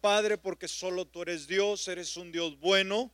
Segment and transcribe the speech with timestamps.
[0.00, 3.12] Padre, porque solo tú eres Dios, eres un Dios bueno,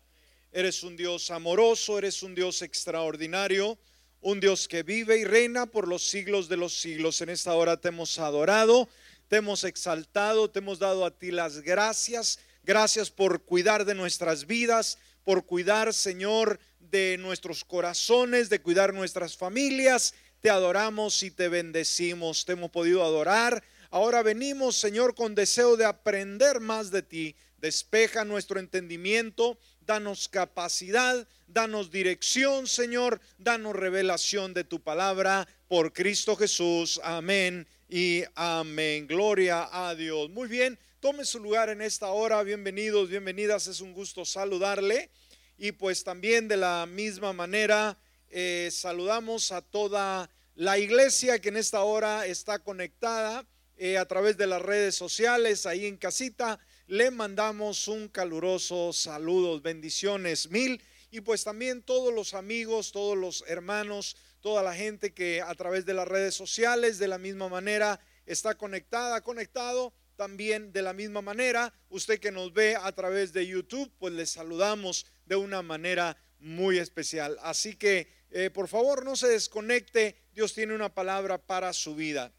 [0.53, 3.79] eres un Dios amoroso, eres un Dios extraordinario,
[4.23, 7.21] un Dios que vive y reina por los siglos de los siglos.
[7.21, 8.89] En esta hora te hemos adorado,
[9.29, 12.39] te hemos exaltado, te hemos dado a ti las gracias.
[12.65, 19.37] Gracias por cuidar de nuestras vidas, por cuidar, Señor, de nuestros corazones, de cuidar nuestras
[19.37, 20.15] familias.
[20.41, 22.47] Te adoramos y te bendecimos.
[22.47, 23.63] Te hemos podido adorar.
[23.91, 27.37] Ahora venimos, Señor, con deseo de aprender más de ti.
[27.59, 36.37] Despeja nuestro entendimiento, danos capacidad, danos dirección, Señor, danos revelación de tu palabra por Cristo
[36.37, 37.01] Jesús.
[37.03, 39.07] Amén y amén.
[39.07, 40.29] Gloria a Dios.
[40.31, 42.43] Muy bien, tome su lugar en esta hora.
[42.43, 43.67] Bienvenidos, bienvenidas.
[43.69, 45.11] Es un gusto saludarle.
[45.57, 47.97] Y pues también de la misma manera
[48.29, 53.47] eh, saludamos a toda la iglesia que en esta hora está conectada
[53.77, 56.59] eh, a través de las redes sociales, ahí en casita.
[56.87, 60.83] Le mandamos un caluroso saludos, bendiciones mil.
[61.11, 65.87] Y pues también todos los amigos, todos los hermanos, toda la gente que a través
[65.87, 71.23] de las redes sociales de la misma manera está conectada, conectado también de la misma
[71.23, 71.73] manera.
[71.89, 76.79] Usted que nos ve a través de YouTube, pues le saludamos de una manera muy
[76.79, 77.39] especial.
[77.43, 82.33] Así que eh, por favor no se desconecte, Dios tiene una palabra para su vida.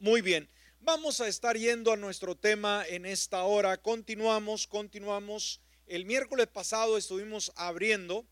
[0.00, 0.48] Muy bien,
[0.80, 3.76] vamos a estar yendo a nuestro tema en esta hora.
[3.76, 5.60] Continuamos, continuamos.
[5.86, 8.24] El miércoles pasado estuvimos abriendo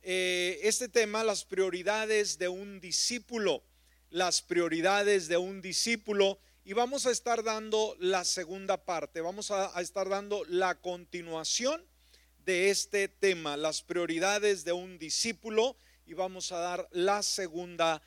[0.00, 3.62] eh, este tema, las prioridades de un discípulo,
[4.08, 6.38] las prioridades de un discípulo.
[6.64, 11.84] Y vamos a estar dando la segunda parte, vamos a, a estar dando la continuación
[12.46, 18.00] de este tema, las prioridades de un discípulo, y vamos a dar la segunda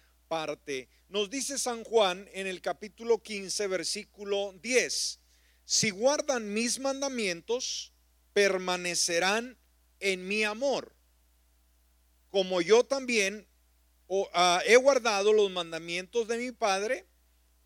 [1.10, 5.20] Nos dice San Juan en el capítulo 15, versículo 10,
[5.64, 7.94] si guardan mis mandamientos,
[8.34, 9.56] permanecerán
[10.00, 10.96] en mi amor,
[12.32, 13.48] como yo también
[14.34, 17.06] ah, he guardado los mandamientos de mi Padre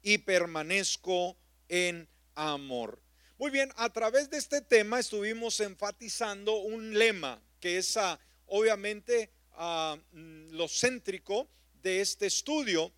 [0.02, 1.38] y permanezco
[1.70, 3.02] en amor.
[3.38, 9.32] Muy bien, a través de este tema estuvimos enfatizando un lema que es ah, obviamente
[9.54, 11.48] ah, mm, lo céntrico
[11.82, 12.92] de este estudio.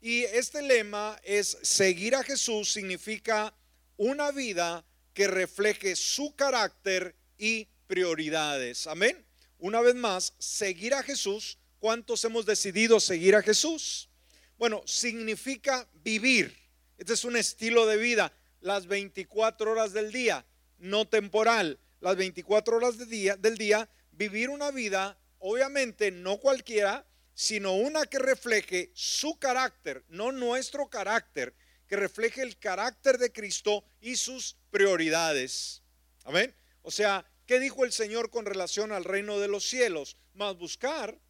[0.00, 3.54] Y este lema es seguir a Jesús significa
[3.96, 8.86] una vida que refleje su carácter y prioridades.
[8.86, 9.24] Amén.
[9.58, 11.58] Una vez más, seguir a Jesús.
[11.78, 14.08] ¿Cuántos hemos decidido seguir a Jesús?
[14.58, 16.56] Bueno, significa vivir.
[16.98, 20.44] Este es un estilo de vida las 24 horas del día,
[20.78, 27.06] no temporal, las 24 horas del día, del día, vivir una vida, obviamente no cualquiera,
[27.36, 31.54] sino una que refleje su carácter, no nuestro carácter,
[31.86, 35.82] que refleje el carácter de Cristo y sus prioridades.
[36.24, 36.56] Amén.
[36.80, 40.16] O sea, ¿qué dijo el Señor con relación al reino de los cielos?
[40.32, 41.20] Más buscar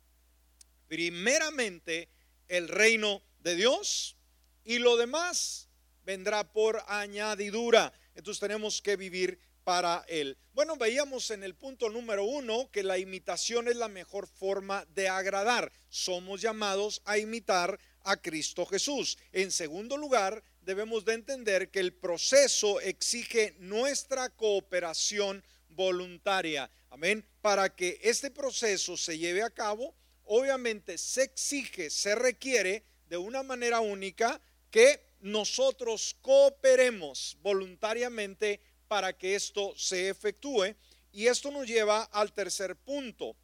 [0.87, 2.09] primeramente
[2.47, 4.17] el reino de Dios
[4.63, 5.69] y lo demás
[6.05, 7.93] vendrá por añadidura.
[8.15, 10.39] Entonces tenemos que vivir para Él.
[10.55, 15.09] Bueno, veíamos en el punto número uno que la imitación es la mejor forma de
[15.09, 15.73] agradar.
[15.89, 19.19] Somos llamados a imitar a Cristo Jesús.
[19.33, 26.71] En segundo lugar, debemos de entender que el proceso exige nuestra cooperación voluntaria.
[26.91, 27.27] Amén.
[27.43, 29.97] Para que este proceso se lleve a cabo,
[30.27, 34.41] obviamente se exige, se requiere de una manera única
[34.71, 40.75] que nosotros cooperemos voluntariamente para que esto se efectúe.
[41.13, 43.37] Y esto nos lleva al tercer punto.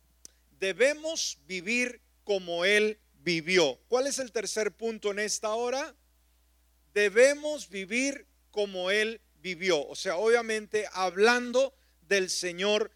[0.58, 3.78] Debemos vivir como Él vivió.
[3.88, 5.94] ¿Cuál es el tercer punto en esta hora?
[6.92, 9.86] Debemos vivir como Él vivió.
[9.86, 12.92] O sea, obviamente hablando del Señor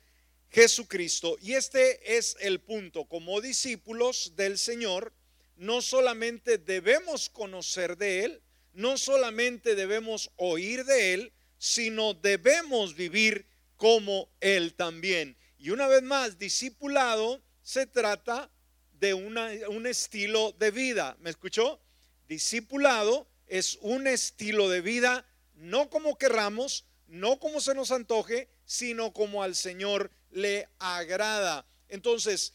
[0.50, 1.36] Jesucristo.
[1.40, 3.06] Y este es el punto.
[3.06, 5.12] Como discípulos del Señor,
[5.56, 8.42] no solamente debemos conocer de Él,
[8.72, 11.32] no solamente debemos oír de Él,
[11.66, 15.36] sino debemos vivir como Él también.
[15.58, 18.50] Y una vez más, discipulado se trata
[18.92, 21.16] de un estilo de vida.
[21.20, 21.80] ¿Me escuchó?
[22.28, 29.12] Discipulado es un estilo de vida, no como querramos, no como se nos antoje, sino
[29.12, 31.66] como al Señor le agrada.
[31.88, 32.54] Entonces,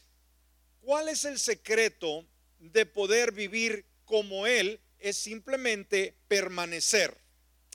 [0.80, 2.26] ¿cuál es el secreto
[2.58, 4.80] de poder vivir como Él?
[5.02, 7.18] es simplemente permanecer.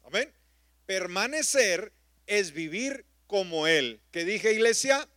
[0.05, 0.33] Amén.
[0.87, 1.91] Permanecer
[2.27, 3.99] es vivir como Él.
[4.09, 5.07] ¿Qué dije iglesia?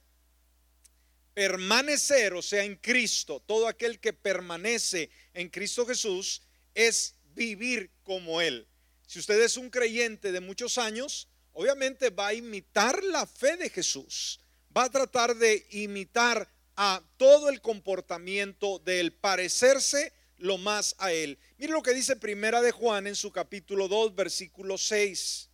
[1.33, 6.43] Permanecer, o sea, en Cristo, todo aquel que permanece en Cristo Jesús
[6.75, 8.67] es vivir como Él.
[9.07, 13.71] Si usted es un creyente de muchos años, obviamente va a imitar la fe de
[13.71, 14.41] Jesús,
[14.77, 21.39] va a tratar de imitar a todo el comportamiento del parecerse lo más a él.
[21.59, 25.50] Mire lo que dice Primera de Juan en su capítulo 2, versículo 6.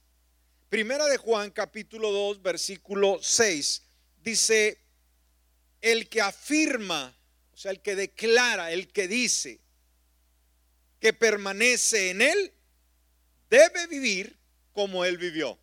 [0.68, 3.82] Primera de Juan, capítulo 2, versículo 6.
[4.20, 4.80] Dice,
[5.80, 7.16] el que afirma,
[7.52, 9.60] o sea, el que declara, el que dice
[10.98, 12.52] que permanece en él,
[13.48, 14.40] debe vivir
[14.72, 15.56] como él vivió.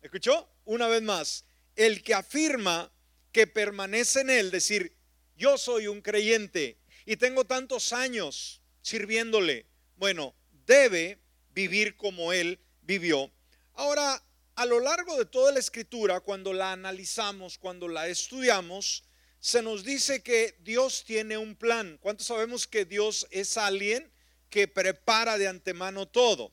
[0.00, 0.48] ¿Escuchó?
[0.64, 1.44] Una vez más,
[1.76, 2.90] el que afirma
[3.30, 4.96] que permanece en él, decir,
[5.36, 9.66] yo soy un creyente y tengo tantos años sirviéndole,
[9.96, 10.34] bueno,
[10.66, 11.18] debe
[11.52, 13.30] vivir como él vivió.
[13.74, 14.22] Ahora,
[14.56, 19.04] a lo largo de toda la escritura, cuando la analizamos, cuando la estudiamos,
[19.40, 21.98] se nos dice que Dios tiene un plan.
[22.00, 24.10] ¿Cuántos sabemos que Dios es alguien
[24.48, 26.52] que prepara de antemano todo?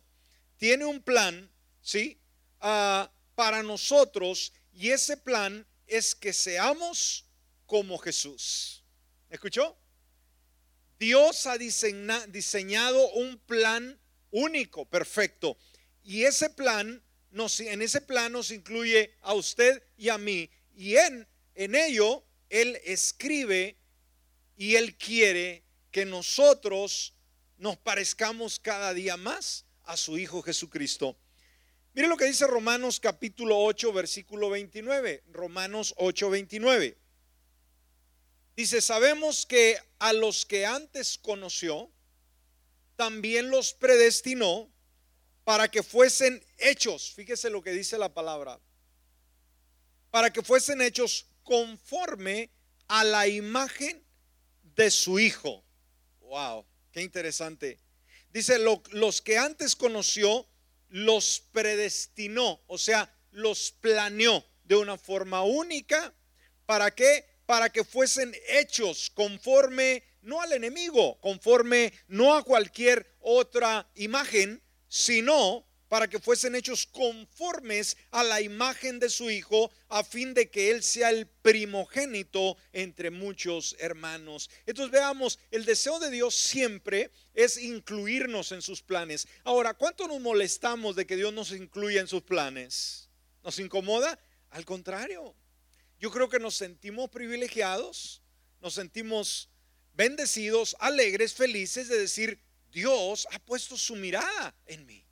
[0.57, 1.49] Tiene un plan,
[1.81, 2.19] ¿sí?
[2.59, 7.25] Ah, para nosotros y ese plan es que seamos
[7.65, 8.83] como Jesús.
[9.29, 9.77] ¿Escuchó?
[10.99, 15.57] Dios ha diseñado un plan único, perfecto.
[16.03, 20.49] Y ese plan, en ese plan nos incluye a usted y a mí.
[20.75, 23.77] Y en, en ello él escribe
[24.57, 27.15] y Él quiere que nosotros
[27.57, 31.17] nos parezcamos cada día más a su Hijo Jesucristo.
[31.93, 35.23] Mire lo que dice Romanos capítulo 8, versículo 29.
[35.31, 36.97] Romanos 8, 29.
[38.55, 41.89] Dice, sabemos que a los que antes conoció,
[42.97, 44.70] también los predestinó
[45.51, 47.11] para que fuesen hechos.
[47.13, 48.57] Fíjese lo que dice la palabra.
[50.09, 52.49] Para que fuesen hechos conforme
[52.87, 54.01] a la imagen
[54.61, 55.61] de su Hijo.
[56.21, 57.81] Wow, qué interesante.
[58.29, 60.47] Dice, los que antes conoció,
[60.87, 66.13] los predestinó, o sea, los planeó de una forma única.
[66.65, 67.25] ¿Para qué?
[67.45, 75.65] Para que fuesen hechos conforme, no al enemigo, conforme no a cualquier otra imagen, sino
[75.87, 80.69] para que fuesen hechos conformes a la imagen de su Hijo, a fin de que
[80.69, 84.49] Él sea el primogénito entre muchos hermanos.
[84.65, 89.27] Entonces veamos, el deseo de Dios siempre es incluirnos en sus planes.
[89.45, 93.09] Ahora, ¿cuánto nos molestamos de que Dios nos incluya en sus planes?
[93.41, 94.19] ¿Nos incomoda?
[94.49, 95.33] Al contrario,
[95.99, 98.21] yo creo que nos sentimos privilegiados,
[98.59, 99.49] nos sentimos
[99.93, 102.39] bendecidos, alegres, felices de decir,
[102.71, 105.03] Dios ha puesto su mirada en mí.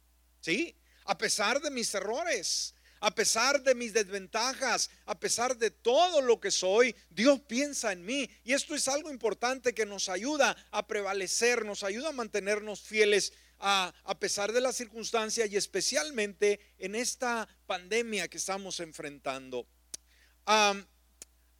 [0.42, 0.76] ¿Sí?
[1.06, 6.40] A pesar de mis errores, a pesar de mis desventajas, a pesar de todo lo
[6.40, 8.30] que soy, Dios piensa en mí.
[8.44, 13.34] Y esto es algo importante que nos ayuda a prevalecer, nos ayuda a mantenernos fieles
[13.60, 19.68] a, pesar de las circunstancias y especialmente en esta pandemia que estamos enfrentando.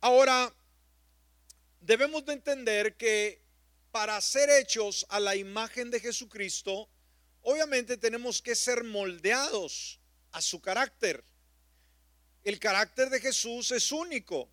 [0.02, 0.54] ahora,
[1.82, 3.42] debemos de entender que
[3.92, 6.90] para ser hechos a la imagen de Jesucristo,
[7.42, 10.00] obviamente tenemos que ser moldeados
[10.32, 11.24] a su carácter.
[12.44, 14.50] El carácter de Jesús es único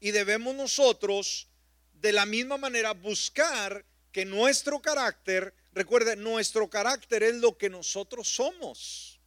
[0.00, 1.48] y debemos nosotros
[1.92, 8.28] de la misma manera buscar que nuestro carácter, recuerde, nuestro carácter es lo que nosotros
[8.28, 9.20] somos.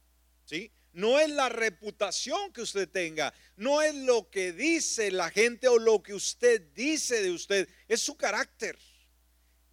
[0.44, 0.70] ¿Sí?
[0.92, 5.78] No es la reputación que usted tenga, no es lo que dice la gente o
[5.78, 8.78] lo que usted dice de usted, es su carácter.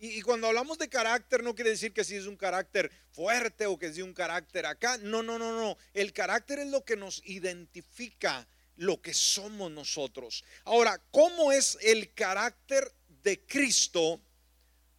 [0.02, 3.78] Y, cuando hablamos de carácter no quiere decir que si es un carácter fuerte o
[3.78, 4.98] que es un carácter acá.
[4.98, 5.78] No, no, no, no.
[5.94, 10.46] El carácter es lo que nos identifica lo que somos nosotros.
[10.64, 14.22] Ahora, ¿cómo es el carácter de Cristo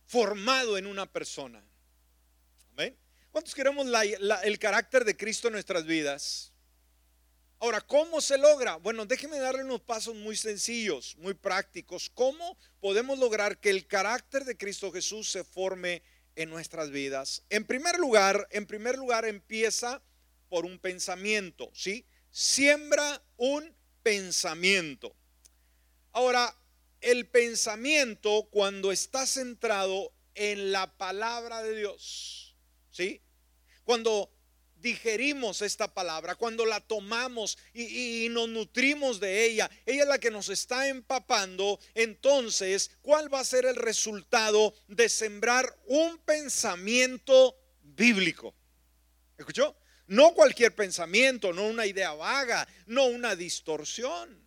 [0.07, 1.65] formado en una persona?
[2.73, 2.95] ¿Amén?
[3.31, 3.87] ¿Cuántos queremos
[4.45, 6.53] el carácter de Cristo en nuestras vidas?
[7.63, 8.77] Ahora, ¿cómo se logra?
[8.77, 12.09] Bueno, déjeme darle unos pasos muy sencillos, muy prácticos.
[12.09, 16.03] ¿Cómo podemos lograr que el carácter de Cristo Jesús se forme
[16.37, 17.43] en nuestras vidas?
[17.51, 20.03] En primer lugar, en primer lugar empieza
[20.49, 22.07] por un pensamiento, ¿sí?
[22.31, 25.15] Siembra un pensamiento.
[26.13, 26.57] Ahora,
[27.03, 32.57] el pensamiento cuando está centrado en la palabra de Dios,
[32.91, 33.21] ¿sí?
[33.85, 34.33] Cuando
[34.81, 40.31] digerimos esta palabra, cuando la tomamos y, nos nutrimos de ella, ella es la que
[40.31, 48.55] nos está empapando, entonces, ¿cuál va a ser el resultado de sembrar un pensamiento bíblico?
[49.37, 49.77] ¿Escuchó?
[50.07, 54.45] No cualquier pensamiento, no una idea vaga, no una distorsión,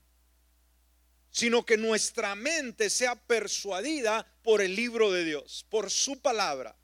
[1.29, 6.75] sino que nuestra mente sea persuadida por el libro de Dios, por su palabra.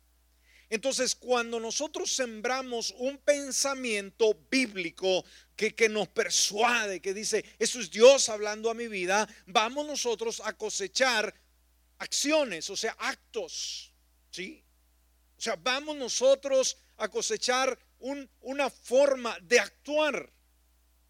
[0.70, 7.90] Entonces, cuando nosotros sembramos un pensamiento bíblico que, que, nos persuade, que dice, eso es
[7.90, 11.34] Dios hablando a mi vida, vamos nosotros a cosechar
[11.98, 13.92] acciones, o sea, actos,
[14.30, 14.64] ¿sí?
[15.38, 20.32] O sea, vamos nosotros a cosechar un, una forma de actuar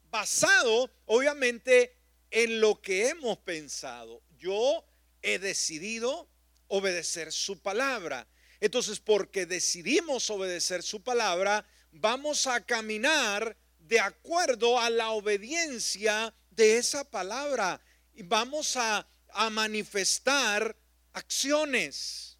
[0.09, 1.95] basado, obviamente,
[2.31, 4.21] en lo que hemos pensado.
[4.37, 4.85] Yo
[5.21, 6.29] he decidido
[6.67, 8.27] obedecer su palabra.
[8.61, 16.77] Entonces, porque decidimos obedecer su palabra, vamos a caminar de acuerdo a la obediencia de
[16.77, 17.81] esa palabra
[18.13, 19.05] y vamos a,
[19.51, 20.75] manifestar
[21.13, 22.37] acciones.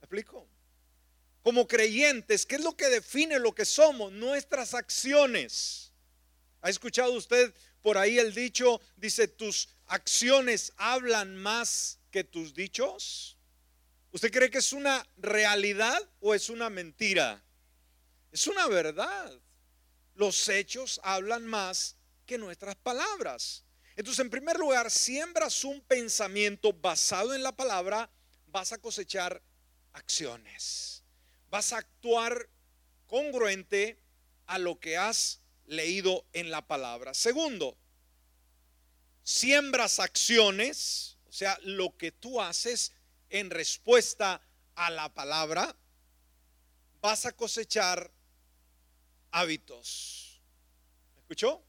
[0.00, 0.48] ¿Me explico?
[1.42, 4.10] Como creyentes, ¿qué es lo que define lo que somos?
[4.10, 5.92] Nuestras acciones.
[6.62, 8.80] ¿Ha escuchado usted por ahí el dicho?
[8.96, 13.36] Dice, tus acciones hablan más que tus dichos.
[14.12, 17.42] ¿Usted cree que es una realidad o es una mentira?
[18.30, 19.32] Es una verdad.
[20.14, 23.64] Los hechos hablan más que nuestras palabras.
[23.96, 28.10] Entonces, en primer lugar, siembras un pensamiento basado en la palabra,
[28.48, 29.42] vas a cosechar
[29.94, 31.02] acciones.
[31.50, 32.50] Vas a actuar
[33.06, 33.98] congruente
[34.46, 37.14] a lo que has leído en la palabra.
[37.14, 37.78] Segundo,
[39.22, 42.92] siembras acciones, o sea, lo que tú haces
[43.32, 44.40] en respuesta
[44.74, 45.74] a la palabra,
[47.00, 48.12] vas a cosechar
[49.30, 50.40] hábitos.
[51.14, 51.62] ¿Me escuchó?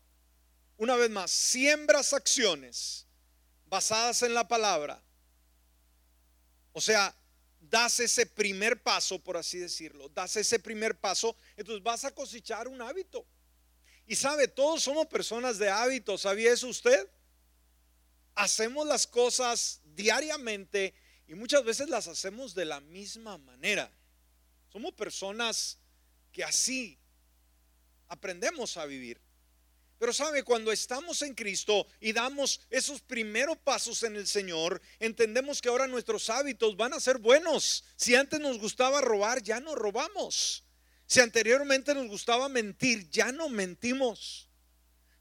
[0.78, 3.08] Una vez más, siembras acciones
[3.68, 5.02] basadas en la palabra.
[6.74, 7.16] O sea,
[7.62, 12.68] das ese primer paso, por así decirlo, das ese primer paso, entonces vas a cosechar
[12.68, 13.26] un hábito.
[14.06, 17.08] Y sabe, todos somos personas de hábitos, ¿sabía eso usted?
[18.36, 20.94] Hacemos las cosas diariamente
[21.34, 23.92] y muchas veces las hacemos de la misma manera.
[24.72, 25.80] Somos personas
[26.32, 27.00] que así
[28.08, 29.20] aprendemos a vivir.
[29.98, 35.62] Pero sabe, cuando estamos en Cristo y damos esos primeros pasos en el Señor, entendemos
[35.62, 37.84] que ahora nuestros hábitos van a ser buenos.
[37.96, 40.64] Si antes nos gustaba robar, ya no robamos.
[41.08, 44.50] Si anteriormente nos gustaba mentir, ya no mentimos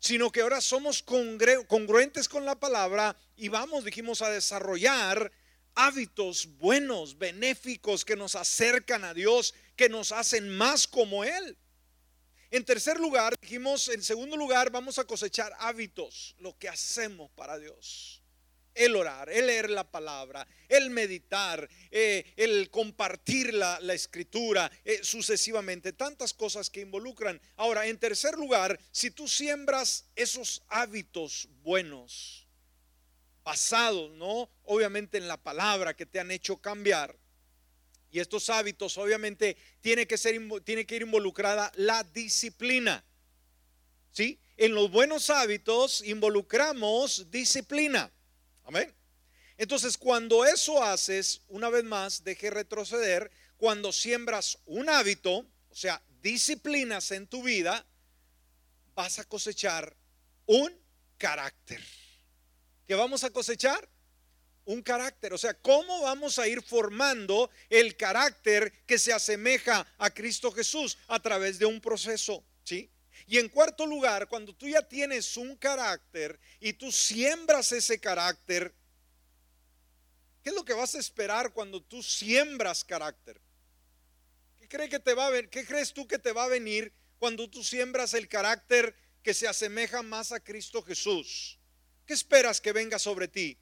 [0.03, 5.31] sino que ahora somos congruentes con la palabra y vamos, dijimos, a desarrollar
[5.75, 11.57] hábitos buenos, benéficos, que nos acercan a Dios, que nos hacen más como Él.
[12.51, 17.59] En tercer lugar, dijimos, en segundo lugar, vamos a cosechar hábitos, lo que hacemos para
[17.59, 18.23] Dios
[18.75, 25.93] el orar, el leer la palabra, el meditar, eh, el compartir la, escritura, eh, sucesivamente,
[25.93, 27.41] tantas cosas que involucran.
[27.57, 32.42] Ahora, en tercer lugar, si tú siembras esos hábitos buenos,
[33.45, 34.51] basados, ¿no?
[34.65, 37.17] Obviamente en la palabra que te han hecho cambiar.
[38.11, 43.05] Y estos hábitos, obviamente, tiene que, ser, tiene que ir involucrada la disciplina.
[44.11, 44.39] ¿Sí?
[44.59, 48.13] En los buenos hábitos involucramos disciplina.
[48.65, 48.95] Amén.
[49.57, 56.03] Entonces, cuando eso haces, una vez más, deje retroceder, cuando siembras un hábito, o sea,
[56.21, 57.87] disciplinas en tu vida,
[58.95, 59.97] vas a cosechar
[60.47, 60.71] un
[61.17, 61.83] carácter.
[62.87, 63.89] ¿Qué vamos a cosechar?
[64.65, 65.33] Un carácter.
[65.33, 70.99] O sea, ¿cómo vamos a ir formando el carácter que se asemeja a Cristo Jesús?
[71.09, 72.45] A través de un proceso.
[72.65, 72.91] ¿Sí?
[73.27, 78.75] Y en cuarto lugar, cuando tú ya tienes un carácter y tú siembras ese carácter,
[80.43, 83.41] ¿qué es lo que vas a esperar cuando tú siembras carácter?
[84.59, 87.63] ¿Qué, que te va a ¿Qué crees tú que te va a venir cuando tú
[87.63, 91.59] siembras el carácter que se asemeja más a Cristo Jesús?
[92.13, 93.57] ¿Qué esperas que venga sobre ti?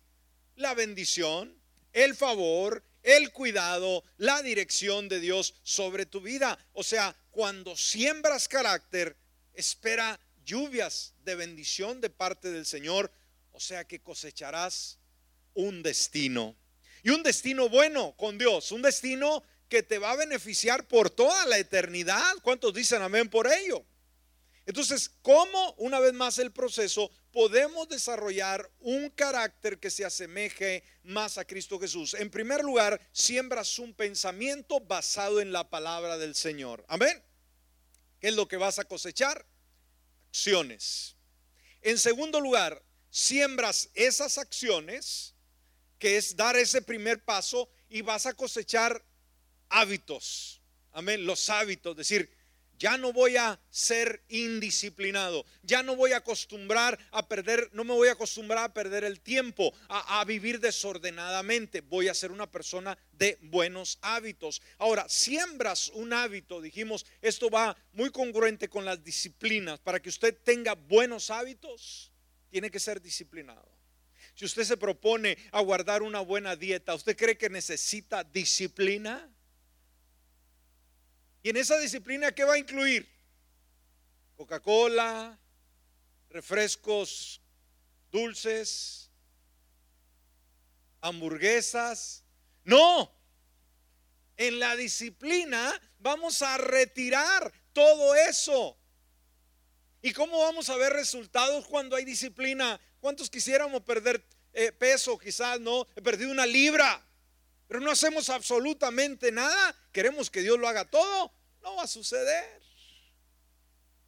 [0.57, 1.57] La bendición,
[1.93, 6.59] el favor, el cuidado, la dirección de Dios sobre tu vida.
[6.73, 9.17] O sea, cuando siembras carácter,
[9.55, 13.13] espera lluvias de bendición de parte del Señor,
[13.53, 14.99] o sea que cosecharás
[15.55, 16.57] un destino.
[17.05, 21.47] Y un destino bueno con Dios, un destino que te va a beneficiar por toda
[21.47, 22.35] la eternidad.
[22.43, 23.87] ¿Cuántos dicen amén por ello?
[24.71, 31.39] Entonces, ¿cómo, una vez más el proceso, podemos desarrollar un carácter que se asemeje más
[31.39, 32.15] a Cristo Jesús?
[32.15, 36.85] En primer lugar, siembras un pensamiento basado en la palabra del Señor.
[36.87, 37.21] Amén.
[38.21, 39.45] ¿Qué es lo que vas a cosechar?
[40.29, 41.17] Acciones.
[41.83, 45.35] En segundo lugar, siembras esas acciones,
[45.99, 49.05] que es dar ese primer paso, y vas a cosechar
[49.69, 50.63] hábitos.
[50.93, 51.97] Amén, los hábitos.
[51.97, 52.31] Decir,
[52.81, 57.93] ya no voy a ser indisciplinado, ya no voy a acostumbrar a perder, no me
[57.93, 62.97] voy a acostumbrar a perder el tiempo, a, vivir desordenadamente, voy a ser una persona
[63.13, 64.63] de buenos hábitos.
[64.79, 70.37] Ahora, siembras un hábito, dijimos, esto va muy congruente con las disciplinas, para que usted
[70.43, 72.11] tenga buenos hábitos,
[72.49, 73.71] tiene que ser disciplinado.
[74.35, 79.31] Si usted se propone a guardar una buena dieta, ¿usted cree que necesita disciplina?
[81.43, 83.09] Y en esa disciplina, ¿qué va a incluir?
[84.37, 85.39] Coca-Cola,
[86.29, 87.41] refrescos
[88.11, 89.11] dulces,
[91.01, 92.25] hamburguesas.
[92.65, 93.11] No,
[94.37, 98.77] en la disciplina vamos a retirar todo eso.
[100.03, 102.81] ¿Y cómo vamos a ver resultados cuando hay disciplina?
[103.01, 105.19] ¿Cuántos quisiéramos perder eh, peso?
[105.19, 107.07] Quizás no, he perdido una libra
[107.71, 112.61] pero no hacemos absolutamente nada, queremos que Dios lo haga todo, no va a suceder.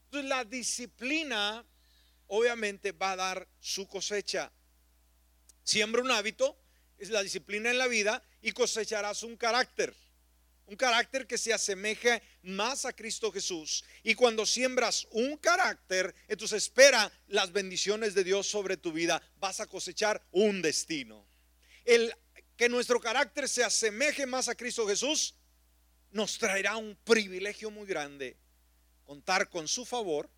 [0.07, 1.65] Entonces la disciplina
[2.27, 4.51] obviamente va a dar su cosecha.
[5.63, 6.59] Siembra un hábito,
[6.99, 9.95] es la disciplina en la vida, y cosecharás un carácter.
[10.67, 13.85] Un carácter que se asemeje más a Cristo Jesús.
[14.03, 19.23] Y cuando siembras un carácter, entonces espera las bendiciones de Dios sobre tu vida.
[19.37, 21.25] Vas a cosechar un destino.
[21.85, 22.13] El
[22.63, 25.35] que nuestro carácter se asemeje más a Cristo Jesús,
[26.13, 28.37] nos traerá un privilegio muy grande,
[29.03, 30.31] contar con su favor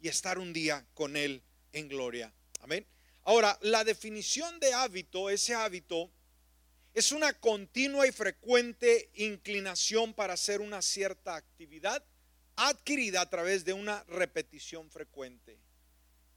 [0.00, 2.34] y estar un día con Él en gloria.
[2.60, 2.84] Amén.
[3.22, 6.10] Ahora, la definición de hábito, ese hábito,
[6.92, 12.04] es una continua y frecuente inclinación para hacer una cierta actividad
[12.56, 15.60] adquirida a través de una repetición frecuente.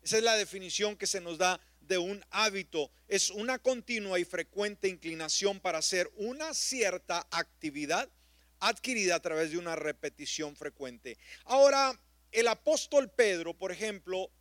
[0.07, 4.23] Esa es la definición que se nos da de un hábito es una continua y
[4.23, 8.09] frecuente inclinación para hacer una cierta actividad
[8.61, 11.17] adquirida a través de una repetición frecuente.
[11.43, 11.99] Ahora,
[12.31, 14.31] el apóstol Pedro, por ejemplo,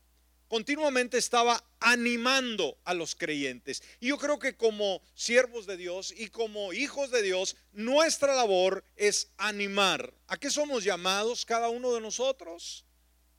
[0.47, 3.83] continuamente estaba animando a los creyentes.
[3.99, 8.85] Y yo creo que como siervos de Dios y como hijos de Dios, nuestra labor
[8.95, 10.15] es animar.
[10.29, 12.86] ¿A qué somos llamados cada uno de nosotros?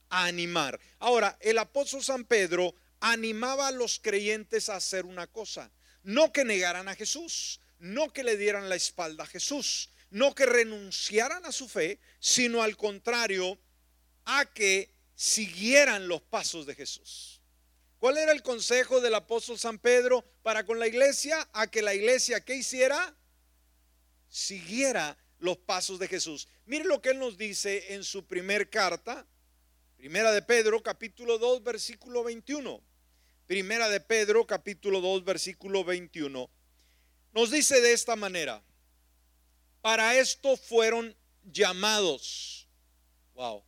[0.09, 0.79] A animar.
[0.99, 5.71] Ahora, el apóstol San Pedro animaba a los creyentes a hacer una cosa,
[6.03, 10.45] no que negaran a Jesús, no que le dieran la espalda a Jesús, no que
[10.45, 13.59] renunciaran a su fe, sino al contrario,
[14.25, 17.41] a que siguieran los pasos de Jesús.
[17.99, 21.47] ¿Cuál era el consejo del apóstol San Pedro para con la iglesia?
[21.53, 23.15] A que la iglesia, ¿qué hiciera?
[24.29, 26.47] Siguiera los pasos de Jesús.
[26.65, 29.25] Mire lo que él nos dice en su primer carta,
[29.97, 32.81] Primera de Pedro, capítulo 2, versículo 21.
[33.47, 36.49] Primera de Pedro, capítulo 2, versículo 21.
[37.33, 38.63] Nos dice de esta manera,
[39.81, 42.69] para esto fueron llamados.
[43.33, 43.63] Wow.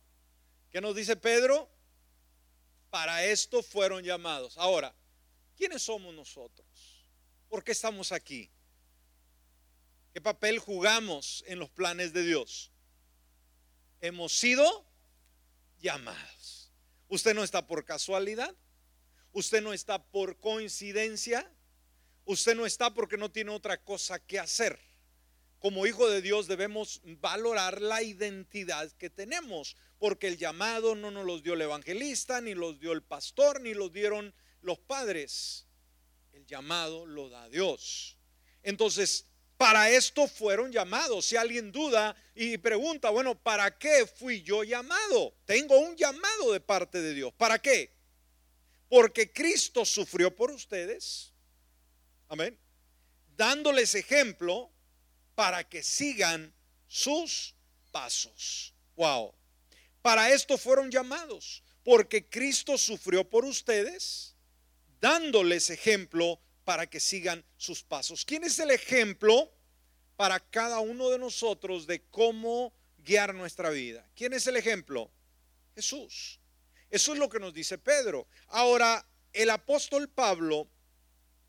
[0.70, 1.68] ¿Qué nos dice Pedro?
[2.90, 4.56] Para esto fueron llamados.
[4.56, 4.94] Ahora,
[5.56, 7.08] ¿quiénes somos nosotros?
[7.48, 8.48] ¿Por qué estamos aquí?
[10.12, 12.70] ¿Qué papel jugamos en los planes de Dios?
[14.00, 14.89] Hemos sido
[15.80, 16.72] llamados.
[17.08, 18.54] Usted no está por casualidad.
[19.32, 21.50] Usted no está por coincidencia.
[22.24, 24.78] Usted no está porque no tiene otra cosa que hacer.
[25.58, 31.26] Como hijo de Dios debemos valorar la identidad que tenemos, porque el llamado no nos
[31.26, 35.66] los dio el evangelista, ni los dio el pastor, ni los dieron los padres.
[36.32, 38.16] El llamado lo da Dios.
[38.62, 39.26] Entonces,
[39.60, 41.26] para esto fueron llamados.
[41.26, 45.34] Si alguien duda y pregunta, bueno, ¿para qué fui yo llamado?
[45.44, 47.30] Tengo un llamado de parte de Dios.
[47.36, 47.94] ¿Para qué?
[48.88, 51.34] Porque Cristo sufrió por ustedes.
[52.28, 52.58] Amén.
[53.36, 54.72] Dándoles ejemplo
[55.34, 56.54] para que sigan
[56.86, 57.54] sus
[57.90, 58.72] pasos.
[58.96, 59.34] Wow.
[60.00, 61.62] Para esto fueron llamados.
[61.84, 64.34] Porque Cristo sufrió por ustedes,
[65.02, 68.24] dándoles ejemplo para que sigan sus pasos.
[68.24, 69.52] ¿Quién es el ejemplo
[70.14, 74.08] para cada uno de nosotros de cómo guiar nuestra vida?
[74.14, 75.10] ¿Quién es el ejemplo?
[75.74, 76.38] Jesús.
[76.88, 78.28] Eso es lo que nos dice Pedro.
[78.46, 80.68] Ahora, el apóstol Pablo,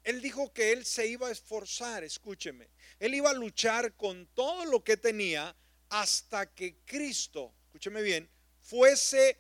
[0.04, 2.72] él dijo que él se iba a esforzar, escúcheme.
[2.98, 5.56] Él iba a luchar con todo lo que tenía
[5.90, 8.28] hasta que Cristo, escúcheme bien,
[8.60, 9.38] fuese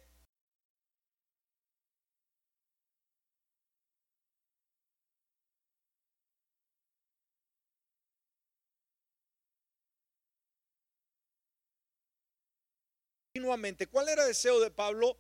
[13.87, 15.17] ¿Cuál era el deseo de Pablo?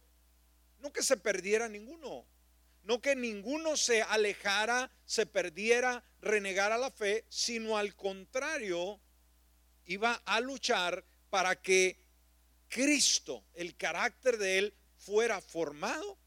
[0.79, 2.25] No que se perdiera ninguno,
[2.83, 8.99] no que ninguno se alejara, se perdiera, renegara la fe, sino al contrario,
[9.85, 11.99] iba a luchar para que
[12.67, 16.17] Cristo, el carácter de Él, fuera formado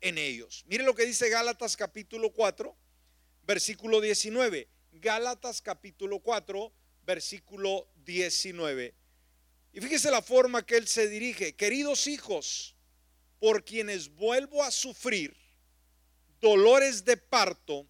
[0.00, 0.64] en ellos.
[0.66, 2.76] Mire lo que dice Gálatas capítulo 4,
[3.42, 4.68] versículo 19.
[4.92, 6.72] Gálatas capítulo 4,
[7.04, 8.94] versículo 19.
[9.74, 11.56] Y fíjese la forma que Él se dirige.
[11.56, 12.76] Queridos hijos,
[13.40, 15.36] por quienes vuelvo a sufrir
[16.40, 17.84] dolores de parto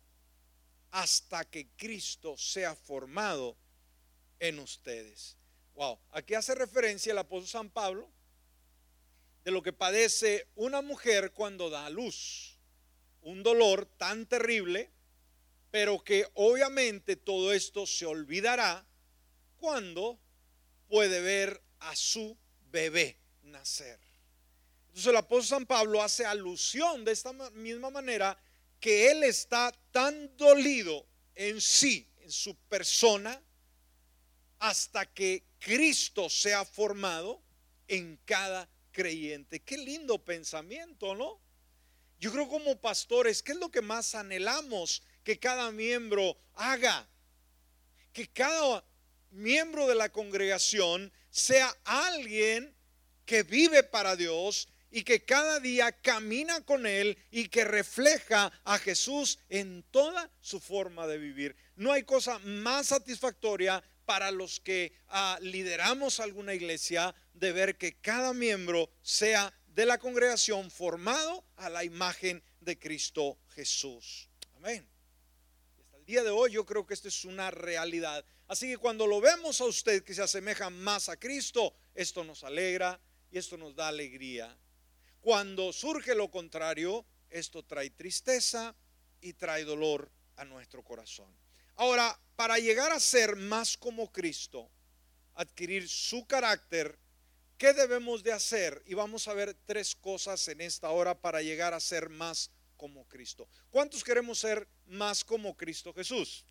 [0.91, 3.55] hasta que Cristo sea formado
[4.41, 5.37] en ustedes.
[5.75, 8.11] Wow, aquí hace referencia el apóstol San Pablo
[9.45, 12.59] de lo que padece una mujer cuando da a luz.
[13.21, 14.91] Un dolor tan terrible,
[15.71, 18.87] pero que obviamente todo esto se olvidará
[19.59, 20.19] cuando
[20.89, 22.37] puede ver a su
[22.71, 23.99] bebé nacer.
[24.89, 28.39] Entonces el apóstol San Pablo hace alusión de esta misma manera
[28.81, 33.41] que él está tan dolido en sí, en su persona,
[34.59, 37.43] hasta que Cristo sea formado
[37.89, 39.61] en cada creyente.
[39.61, 41.41] Qué lindo pensamiento, ¿no?
[42.19, 47.07] Yo creo como pastores, ¿qué es lo que más anhelamos que cada miembro haga?
[48.13, 48.85] Que cada
[49.31, 52.73] miembro de la congregación sea alguien
[53.27, 58.79] que vive para Dios y que cada día camina con Él y que refleja a
[58.79, 61.57] Jesús en toda su forma de vivir.
[61.75, 67.95] No hay cosa más satisfactoria para los que ah, lideramos alguna iglesia de ver que
[67.95, 74.29] cada miembro sea de la congregación formado a la imagen de Cristo Jesús.
[74.55, 74.89] Amén.
[75.81, 78.25] Hasta el día de hoy yo creo que esto es una realidad.
[78.47, 82.45] Así que cuando lo vemos a usted que se asemeja más a Cristo, esto nos
[82.45, 84.57] alegra y esto nos da alegría.
[85.21, 88.75] Cuando surge lo contrario, esto trae tristeza
[89.21, 91.35] y trae dolor a nuestro corazón.
[91.77, 94.71] Ahora, para llegar a ser más como Cristo,
[95.35, 96.99] adquirir su carácter,
[97.57, 98.83] ¿qué debemos de hacer?
[98.87, 103.09] Y vamos a ver tres cosas en esta hora para llegar a ser más como
[103.09, 103.49] Cristo.
[103.71, 106.45] ¿Cuántos queremos ser más como Cristo Jesús?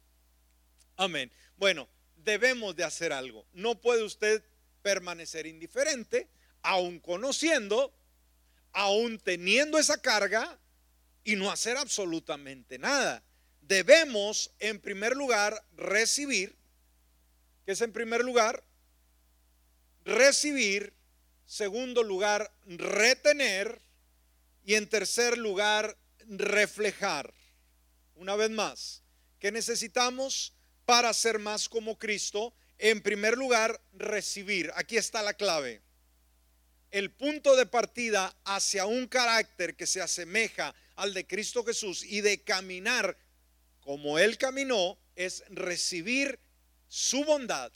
[0.96, 1.32] Amén.
[1.58, 3.46] Bueno, debemos de hacer algo.
[3.54, 4.44] No puede usted
[4.82, 6.28] permanecer indiferente,
[6.62, 7.94] aun conociendo
[8.74, 10.60] aún teniendo esa carga
[11.24, 13.24] y no hacer absolutamente nada.
[13.62, 16.58] Debemos, en primer lugar, recibir,
[17.66, 18.64] que es en primer lugar,
[20.04, 20.94] recibir,
[21.46, 23.80] segundo lugar, retener
[24.66, 27.34] y en tercer lugar, reflejar.
[28.16, 29.02] Una vez más,
[29.40, 30.54] ¿qué necesitamos
[30.86, 32.54] para ser más como Cristo?
[32.78, 34.72] En primer lugar, recibir.
[34.76, 35.82] Aquí está la clave
[36.94, 42.22] el punto de partida hacia un carácter que se asemeja al de Cristo Jesús y
[42.22, 43.18] de caminar
[43.80, 46.40] como Él caminó es recibir
[46.88, 47.72] su bondad,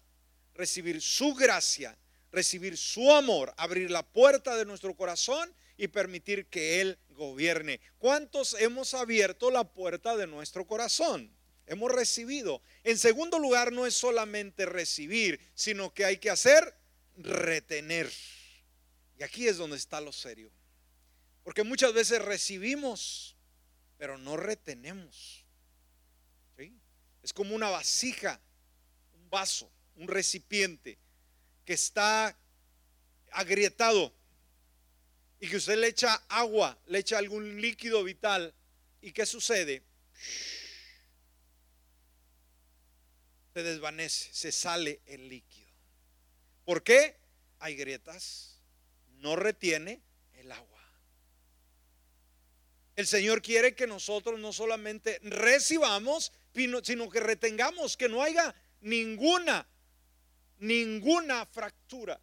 [0.54, 1.98] recibir su gracia,
[2.32, 7.82] recibir su amor, abrir la puerta de nuestro corazón y permitir que Él gobierne.
[7.98, 11.36] ¿Cuántos hemos abierto la puerta de nuestro corazón?
[11.68, 12.62] Hemos recibido.
[12.84, 16.74] En segundo lugar, no es solamente recibir, sino que hay que hacer
[17.18, 18.10] retener.
[19.20, 20.50] Y aquí es donde está lo serio.
[21.44, 23.36] Porque muchas veces recibimos,
[23.98, 25.44] pero no retenemos.
[27.24, 28.40] Es como una vasija,
[29.14, 30.98] un vaso, un recipiente
[31.66, 32.38] que está
[33.32, 34.14] agrietado
[35.42, 38.54] y que usted le echa agua, le echa algún líquido vital.
[39.02, 39.84] ¿Y qué sucede?
[43.58, 45.72] Se desvanece, se sale el líquido.
[46.64, 47.18] ¿Por qué?
[47.58, 48.62] Hay grietas
[49.16, 50.80] no retiene el agua.
[52.96, 56.32] El Señor quiere que nosotros no solamente recibamos,
[56.84, 59.68] sino que retengamos, que no haya ninguna,
[60.60, 62.22] ninguna fractura,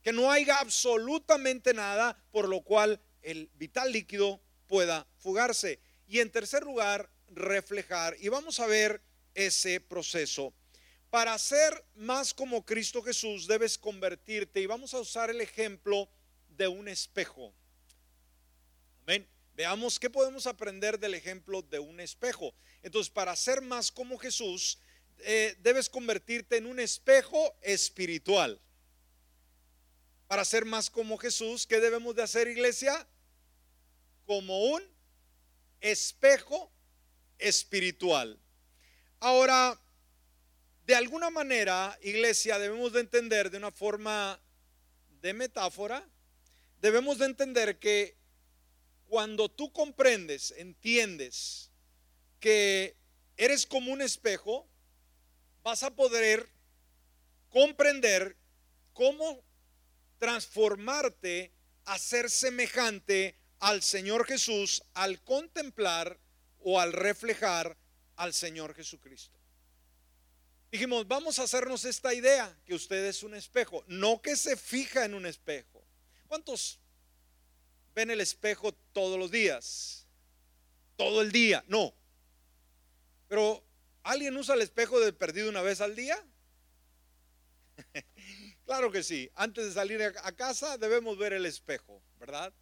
[0.00, 5.78] que no haya absolutamente nada por lo cual el vital líquido pueda fugarse.
[6.06, 8.16] Y en tercer lugar, reflejar.
[8.18, 10.52] Y vamos a ver ese proceso.
[11.10, 16.08] Para ser más como Cristo Jesús debes convertirte y vamos a usar el ejemplo
[16.48, 17.52] de un espejo.
[19.02, 19.28] Amén.
[19.54, 22.54] Veamos qué podemos aprender del ejemplo de un espejo.
[22.82, 24.78] Entonces, para ser más como Jesús,
[25.18, 28.60] eh, debes convertirte en un espejo espiritual.
[30.26, 33.06] Para ser más como Jesús, ¿qué debemos de hacer, iglesia?
[34.24, 34.82] Como un
[35.80, 36.72] espejo
[37.38, 38.41] espiritual.
[39.24, 39.80] Ahora,
[40.84, 44.40] de alguna manera, iglesia, debemos de entender de una forma
[45.20, 46.04] de metáfora,
[46.80, 48.16] debemos de entender que
[49.06, 51.70] cuando tú comprendes, entiendes
[52.40, 52.96] que
[53.36, 54.68] eres como un espejo,
[55.62, 56.48] vas a poder
[57.48, 58.36] comprender
[58.92, 59.44] cómo
[60.18, 61.52] transformarte
[61.84, 66.18] a ser semejante al Señor Jesús al contemplar
[66.58, 67.78] o al reflejar
[68.16, 69.38] al Señor Jesucristo.
[70.70, 75.04] Dijimos, vamos a hacernos esta idea, que usted es un espejo, no que se fija
[75.04, 75.84] en un espejo.
[76.26, 76.80] ¿Cuántos
[77.94, 80.06] ven el espejo todos los días?
[80.96, 81.94] Todo el día, no.
[83.28, 83.62] Pero,
[84.02, 86.16] ¿alguien usa el espejo de perdido una vez al día?
[88.64, 89.30] claro que sí.
[89.34, 92.52] Antes de salir a casa debemos ver el espejo, ¿verdad?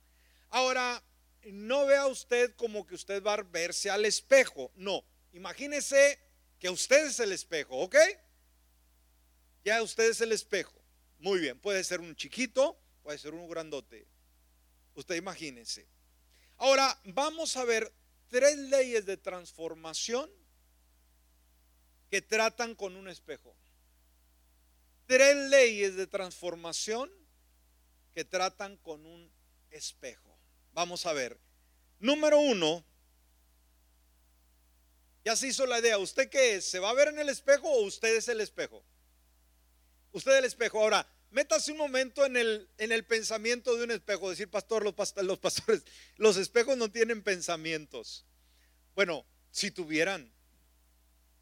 [0.48, 1.02] Ahora,
[1.44, 4.72] no vea usted como que usted va a verse al espejo.
[4.74, 6.18] No, imagínese
[6.58, 7.96] que usted es el espejo, ¿ok?
[9.64, 10.80] Ya usted es el espejo.
[11.18, 14.06] Muy bien, puede ser un chiquito, puede ser un grandote.
[14.94, 15.86] Usted imagínese.
[16.56, 17.92] Ahora vamos a ver
[18.28, 20.30] tres leyes de transformación
[22.10, 23.54] que tratan con un espejo.
[25.06, 27.10] Tres leyes de transformación
[28.14, 29.30] que tratan con un
[29.70, 30.38] espejo.
[30.72, 31.38] Vamos a ver.
[31.98, 32.84] Número uno,
[35.24, 35.98] ya se hizo la idea.
[35.98, 36.64] ¿Usted qué es?
[36.64, 38.83] ¿Se va a ver en el espejo o usted es el espejo?
[40.12, 40.80] Usted es el espejo.
[40.80, 44.30] Ahora, métase un momento en el, en el pensamiento de un espejo.
[44.30, 45.85] Decir, pastor, los, los pastores,
[46.16, 48.24] los espejos no tienen pensamientos.
[48.94, 50.33] Bueno, si tuvieran.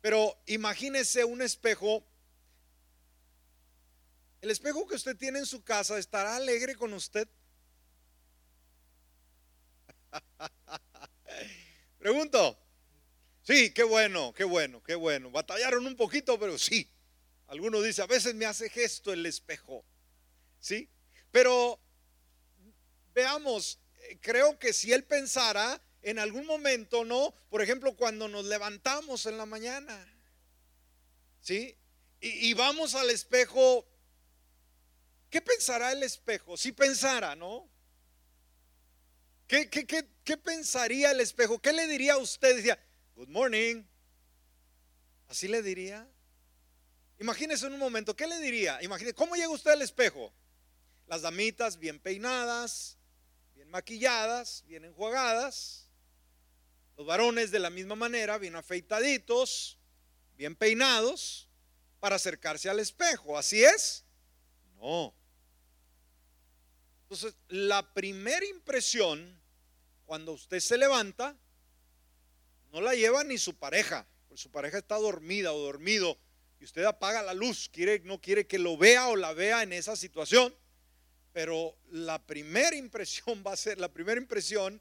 [0.01, 2.05] Pero imagínese un espejo.
[4.41, 7.29] El espejo que usted tiene en su casa estará alegre con usted.
[11.99, 12.59] Pregunto.
[13.49, 15.31] Sí, qué bueno, qué bueno, qué bueno.
[15.31, 16.87] Batallaron un poquito, pero sí.
[17.47, 19.87] Algunos dice, a veces me hace gesto el espejo.
[20.61, 20.91] ¿Sí?
[21.31, 21.81] Pero
[23.15, 27.33] veamos, eh, creo que si él pensara en algún momento, ¿no?
[27.49, 29.97] Por ejemplo, cuando nos levantamos en la mañana,
[31.41, 31.75] ¿sí?
[32.21, 33.89] Y, vamos al espejo,
[35.31, 36.59] ¿qué pensará el espejo?
[36.59, 37.67] Si pensara, ¿no?
[39.47, 41.59] ¿Qué, qué, qué, qué pensaría el espejo?
[41.59, 42.79] ¿Qué le diría a usted?
[43.18, 43.83] Good morning.
[45.26, 46.09] Así le diría.
[47.18, 48.81] Imagínese en un momento, ¿qué le diría?
[48.81, 50.33] Imagínese, ¿cómo llega usted al espejo?
[51.09, 52.96] Las damitas bien peinadas,
[53.57, 55.90] bien maquilladas, bien enjuagadas.
[56.96, 59.81] Los varones de la misma manera, bien afeitaditos,
[60.37, 61.48] bien peinados,
[61.98, 63.37] para acercarse al espejo.
[63.37, 64.04] ¿Así es?
[64.76, 65.12] No.
[67.02, 69.42] Entonces, la primera impresión,
[70.07, 71.37] cuando usted se levanta,
[72.72, 76.18] no la lleva ni su pareja, porque su pareja está dormida o dormido
[76.61, 79.72] y usted apaga la luz, quiere, no quiere que lo vea o la vea en
[79.72, 80.54] esa situación.
[81.33, 84.81] Pero la primera impresión va a ser, la primera impresión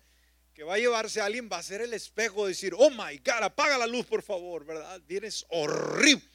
[0.53, 3.77] que va a llevarse alguien va a ser el espejo, decir, oh my God, apaga
[3.77, 4.99] la luz por favor, ¿verdad?
[5.07, 6.27] Vienes horrible.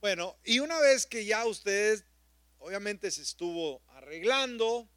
[0.00, 2.04] Bueno, y una vez que ya usted
[2.58, 4.88] obviamente se estuvo arreglando,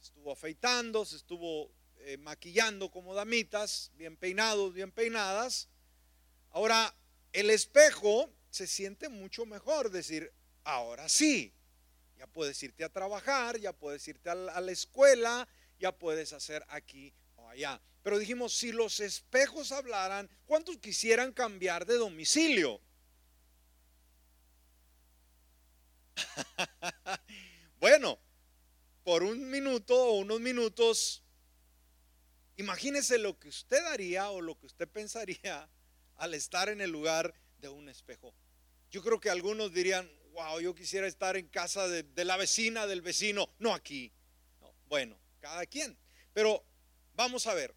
[0.00, 1.72] se estuvo afeitando, se estuvo
[2.08, 5.68] eh, maquillando como damitas, bien peinados, bien peinadas.
[6.48, 6.96] Ahora,
[7.34, 10.32] el espejo se siente mucho mejor decir,
[10.64, 11.52] ahora sí,
[12.16, 15.46] ya puedes irte a trabajar, ya puedes irte a la escuela,
[15.78, 17.78] ya puedes hacer aquí o allá.
[18.02, 22.80] Pero dijimos, si los espejos hablaran, ¿cuántos quisieran cambiar de domicilio?
[27.78, 28.18] bueno,
[29.04, 31.22] por un minuto o unos minutos
[32.58, 35.70] Imagínese lo que usted haría o lo que usted pensaría
[36.16, 38.34] al estar en el lugar de un espejo.
[38.90, 43.00] Yo creo que algunos dirían, wow, yo quisiera estar en casa de, la vecina, del
[43.00, 44.12] vecino, no aquí.
[44.86, 45.96] bueno, cada quien.
[46.32, 46.64] Pero
[47.14, 47.74] vamos a ver.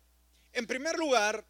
[0.52, 1.46] En primer lugar,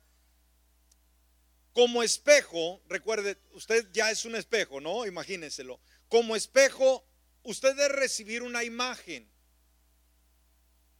[1.71, 5.05] como espejo, recuerde, usted ya es un espejo, ¿no?
[5.05, 5.79] Imagíneselo.
[6.09, 7.07] Como espejo,
[7.43, 9.31] usted debe recibir una imagen.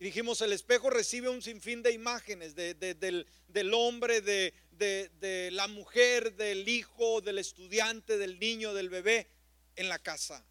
[0.02, 6.34] Y dijimos, el espejo recibe un sinfín de imágenes del, hombre, de, de la mujer,
[6.34, 9.28] del hijo, del estudiante, del niño, del bebé
[9.76, 10.44] en la casa.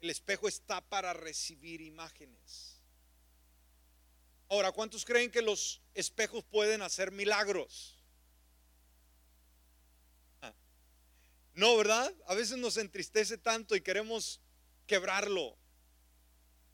[0.00, 2.82] El espejo está para recibir imágenes.
[4.48, 8.02] Ahora, ¿cuántos creen que los espejos pueden hacer milagros?
[10.42, 10.52] Ah.
[11.54, 12.12] No, ¿verdad?
[12.26, 14.40] A veces nos entristece tanto y queremos
[14.88, 15.56] quebrarlo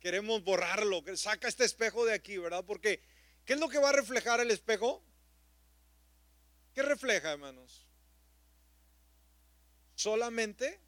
[0.03, 1.01] queremos borrarlo.
[1.15, 2.65] Saca este espejo de aquí, ¿verdad?
[2.67, 3.01] Porque,
[3.45, 5.01] ¿qué es lo que va a reflejar el espejo?
[6.75, 7.87] ¿Qué refleja, hermanos?
[9.95, 10.81] Solamente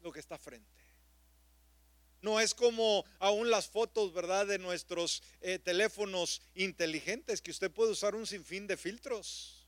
[0.00, 0.70] lo que está frente.
[2.22, 4.46] No es como aún las fotos, ¿verdad?
[4.46, 9.66] De nuestros eh, teléfonos inteligentes, que usted puede usar un sinfín de filtros.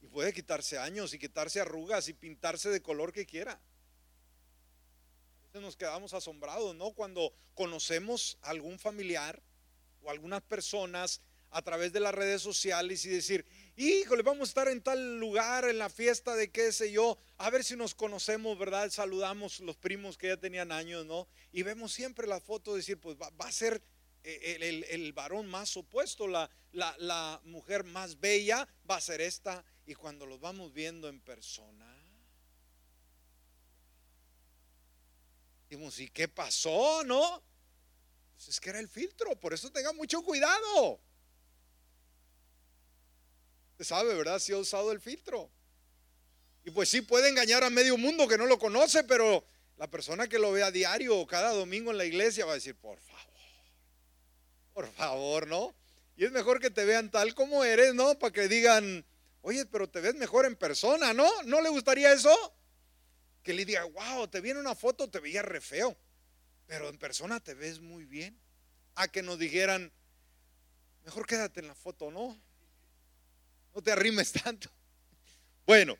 [0.00, 3.60] Y puede quitarse años y quitarse arrugas y pintarse de color que quiera
[5.60, 6.92] nos quedamos asombrados, ¿no?
[6.92, 9.42] Cuando conocemos a algún familiar
[10.02, 13.44] o algunas personas a través de las redes sociales y decir,
[13.76, 17.50] híjole, vamos a estar en tal lugar, en la fiesta de qué sé yo, a
[17.50, 18.90] ver si nos conocemos, ¿verdad?
[18.90, 21.26] Saludamos los primos que ya tenían años, ¿no?
[21.52, 23.82] Y vemos siempre la foto, decir, pues va, a ser
[24.24, 29.64] eh, el, varón más opuesto, la, la, la mujer más bella va a ser esta.
[29.86, 31.97] Y cuando los vamos viendo en persona,
[35.68, 37.04] Dijimos, ¿y qué pasó?
[37.04, 37.42] ¿No?
[38.34, 41.00] Pues es que era el filtro, por eso tenga mucho cuidado.
[43.72, 44.38] Usted sabe, ¿verdad?
[44.38, 45.50] Si ha usado el filtro.
[46.64, 49.44] Y pues sí puede engañar a medio mundo que no lo conoce, pero
[49.76, 52.56] la persona que lo ve a diario o cada domingo en la iglesia va a
[52.56, 53.24] decir, por favor,
[54.72, 55.74] por favor, ¿no?
[56.16, 58.18] Y es mejor que te vean tal como eres, ¿no?
[58.18, 59.04] Para que digan,
[59.42, 61.28] oye, pero te ves mejor en persona, ¿no?
[61.44, 62.34] ¿No le gustaría eso?
[63.48, 65.96] Que le diga, wow, te viene una foto, te veía re feo,
[66.66, 68.38] pero en persona te ves muy bien.
[68.94, 69.90] A que nos dijeran,
[71.06, 72.38] mejor quédate en la foto, ¿no?
[73.74, 74.70] No te arrimes tanto.
[75.64, 75.96] Bueno,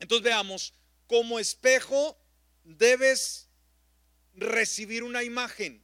[0.00, 0.74] entonces veamos,
[1.06, 2.18] como espejo
[2.64, 3.48] debes
[4.34, 5.80] recibir una imagen.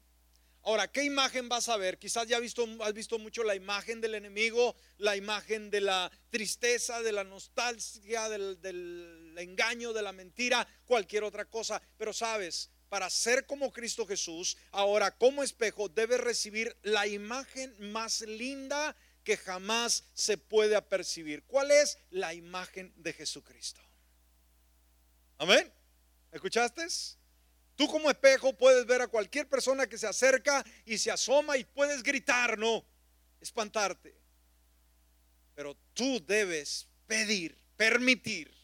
[0.65, 2.01] Ahora, ¿qué imagen vas a ver?
[2.01, 7.13] Quizás ya has visto, mucho la imagen del enemigo, la imagen de la tristeza, de
[7.13, 11.81] la nostalgia, del engaño, de la mentira, cualquier otra cosa.
[11.97, 18.21] Pero sabes, para ser como Cristo Jesús, ahora como espejo debes recibir la imagen más
[18.23, 21.45] linda que jamás se puede apercibir.
[21.45, 23.81] ¿Cuál es la imagen de Jesucristo?
[25.39, 25.73] Amén.
[26.33, 26.87] ¿Escuchaste?
[27.77, 31.65] Tú como espejo puedes ver a cualquier persona que se acerca y se asoma y
[31.65, 32.85] puedes gritar, no,
[33.41, 34.21] espantarte.
[35.55, 38.55] Pero tú debes pedir, permitir,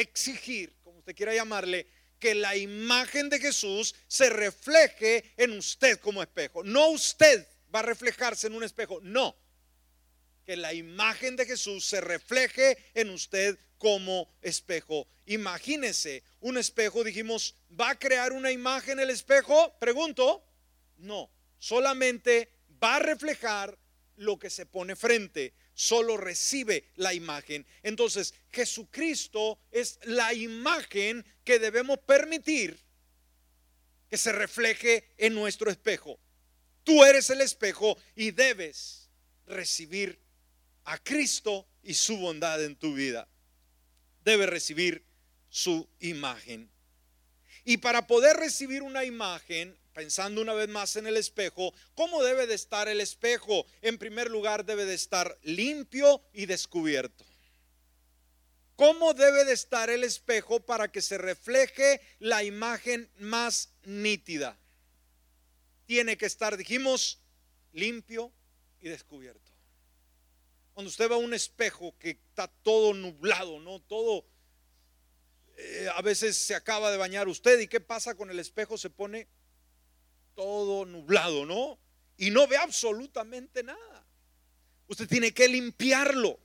[0.00, 1.86] exigir, como usted quiera llamarle,
[2.18, 6.64] que la imagen de Jesús se refleje en usted como espejo.
[6.64, 9.36] No usted va a reflejarse en un espejo, no.
[10.44, 15.06] Que la imagen de Jesús se refleje en usted como espejo.
[15.26, 19.76] Imagínese un espejo, dijimos, ¿va a crear una imagen el espejo?
[19.78, 20.44] Pregunto,
[20.96, 22.50] no, solamente
[22.82, 23.78] va a reflejar
[24.16, 27.64] lo que se pone frente, solo recibe la imagen.
[27.84, 32.76] Entonces, Jesucristo es la imagen que debemos permitir
[34.10, 36.18] que se refleje en nuestro espejo.
[36.82, 39.08] Tú eres el espejo y debes
[39.46, 40.18] recibir
[40.82, 43.28] a Cristo y su bondad en tu vida
[44.24, 45.04] debe recibir
[45.48, 46.68] su imagen.
[47.64, 52.46] Y para poder recibir una imagen, pensando una vez más en el espejo, ¿cómo debe
[52.46, 53.66] de estar el espejo?
[53.82, 57.24] En primer lugar, debe de estar limpio y descubierto.
[58.76, 64.56] ¿Cómo debe de estar el espejo para que se refleje la imagen más nítida?
[65.86, 67.20] Tiene que estar, dijimos,
[67.72, 68.32] limpio
[68.78, 69.50] y descubierto.
[70.74, 73.80] Cuando usted va a un espejo que está todo nublado, ¿no?
[73.80, 74.24] Todo,
[75.56, 78.78] eh, a veces se acaba de bañar usted y ¿qué pasa con el espejo?
[78.78, 79.26] Se pone
[80.38, 81.80] todo nublado, ¿no?
[82.16, 84.06] Y no ve absolutamente nada.
[84.86, 86.38] Usted tiene que limpiarlo.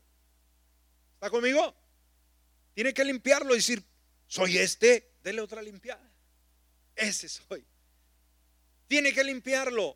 [1.14, 1.76] ¿Está conmigo?
[2.74, 3.84] Tiene que limpiarlo y decir,
[4.26, 6.12] soy este, dele otra limpiada.
[6.96, 7.64] Ese soy.
[8.88, 9.96] Tiene que limpiarlo.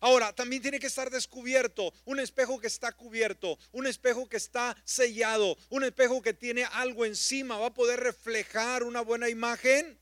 [0.00, 4.76] Ahora, también tiene que estar descubierto, un espejo que está cubierto, un espejo que está
[4.84, 9.98] sellado, un espejo que tiene algo encima, ¿va a poder reflejar una buena imagen?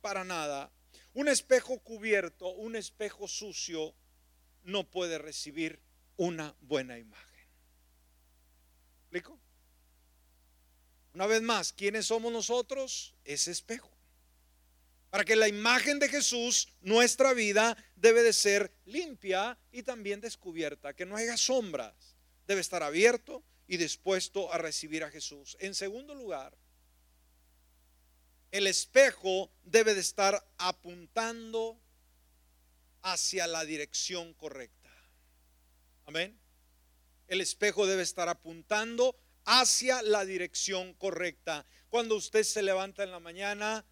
[0.00, 0.72] Para nada.
[1.18, 3.92] Un espejo cubierto, un espejo sucio,
[4.62, 5.80] no puede recibir
[6.16, 7.48] una buena imagen.
[9.00, 9.40] ¿Explico?
[11.14, 13.16] Una vez más, ¿quiénes somos nosotros?
[13.24, 13.90] Ese espejo.
[15.10, 20.94] Para que la imagen de Jesús, nuestra vida, debe de ser limpia y también descubierta,
[20.94, 22.14] que no haya sombras.
[22.46, 25.56] Debe estar abierto y dispuesto a recibir a Jesús.
[25.58, 26.56] En segundo lugar,
[28.50, 31.80] el espejo debe de estar apuntando
[33.02, 34.90] hacia la dirección correcta.
[36.06, 36.38] Amén.
[37.26, 41.66] El espejo debe estar apuntando hacia la dirección correcta.
[41.88, 43.84] Cuando usted se levanta en la mañana,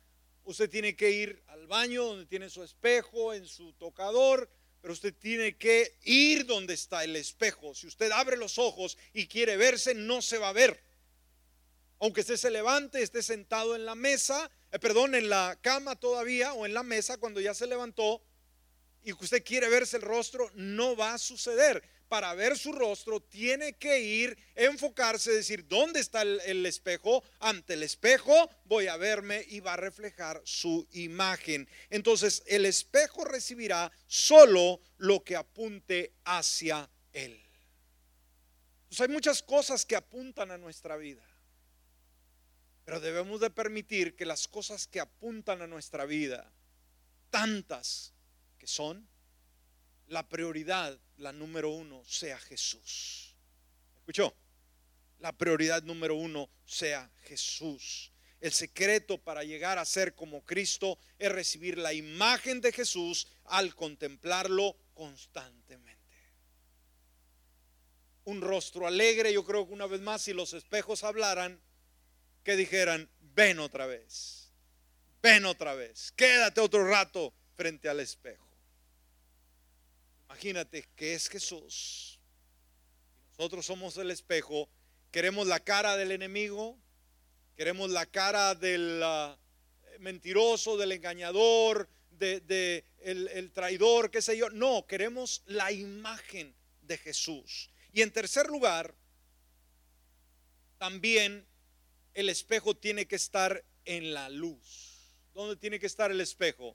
[0.46, 4.48] Usted tiene que ir al baño donde tiene su espejo, en su tocador,
[4.80, 7.74] pero usted tiene que ir donde está el espejo.
[7.74, 10.80] Si usted abre los ojos y quiere verse, no se va a ver.
[11.98, 16.52] Aunque usted se levante, esté sentado en la mesa, eh, perdón, en la cama todavía
[16.52, 18.22] o en la mesa cuando ya se levantó
[19.06, 21.82] y usted quiere verse el rostro, no va a suceder.
[22.08, 27.24] para ver su rostro, tiene que ir, enfocarse, decir, ¿dónde está el, espejo?
[27.40, 31.68] Ante el espejo voy a verme y va a reflejar su imagen.
[31.90, 37.42] Entonces el espejo recibirá solo lo que apunte hacia él.
[39.00, 41.24] Hay muchas cosas que apuntan a nuestra vida.
[42.86, 46.52] Pero debemos de permitir que las cosas que apuntan a nuestra vida,
[47.30, 48.14] tantas
[48.58, 49.08] que son,
[50.06, 53.34] la prioridad, la número uno, sea Jesús.
[53.96, 54.32] ¿Escuchó?
[55.18, 58.12] La prioridad número uno sea Jesús.
[58.40, 63.74] El secreto para llegar a ser como Cristo es recibir la imagen de Jesús al
[63.74, 65.96] contemplarlo constantemente.
[68.22, 71.60] Un rostro alegre, yo creo que una vez más, si los espejos hablaran,
[72.46, 74.52] que dijeran, ven otra vez,
[75.20, 78.48] ven otra vez, quédate otro rato frente al espejo.
[80.26, 82.20] Imagínate que es Jesús.
[83.36, 84.68] Nosotros somos el espejo.
[85.10, 86.78] Queremos la cara del enemigo,
[87.56, 89.36] queremos la cara del ah,
[89.98, 94.50] mentiroso, del engañador, de, el traidor, qué sé yo.
[94.50, 97.70] No, queremos la imagen de Jesús.
[97.92, 98.94] Y en tercer lugar,
[100.78, 101.44] también
[102.16, 105.12] el espejo tiene que estar en la luz.
[105.34, 106.74] ¿Dónde tiene que estar el espejo?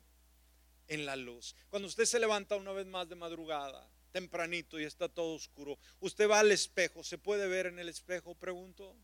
[0.88, 1.56] En la luz.
[1.68, 6.30] Cuando usted se levanta una vez más de madrugada, tempranito y está todo oscuro, usted
[6.30, 8.36] va al espejo, ¿se puede ver en el espejo?
[8.36, 8.96] Pregunto.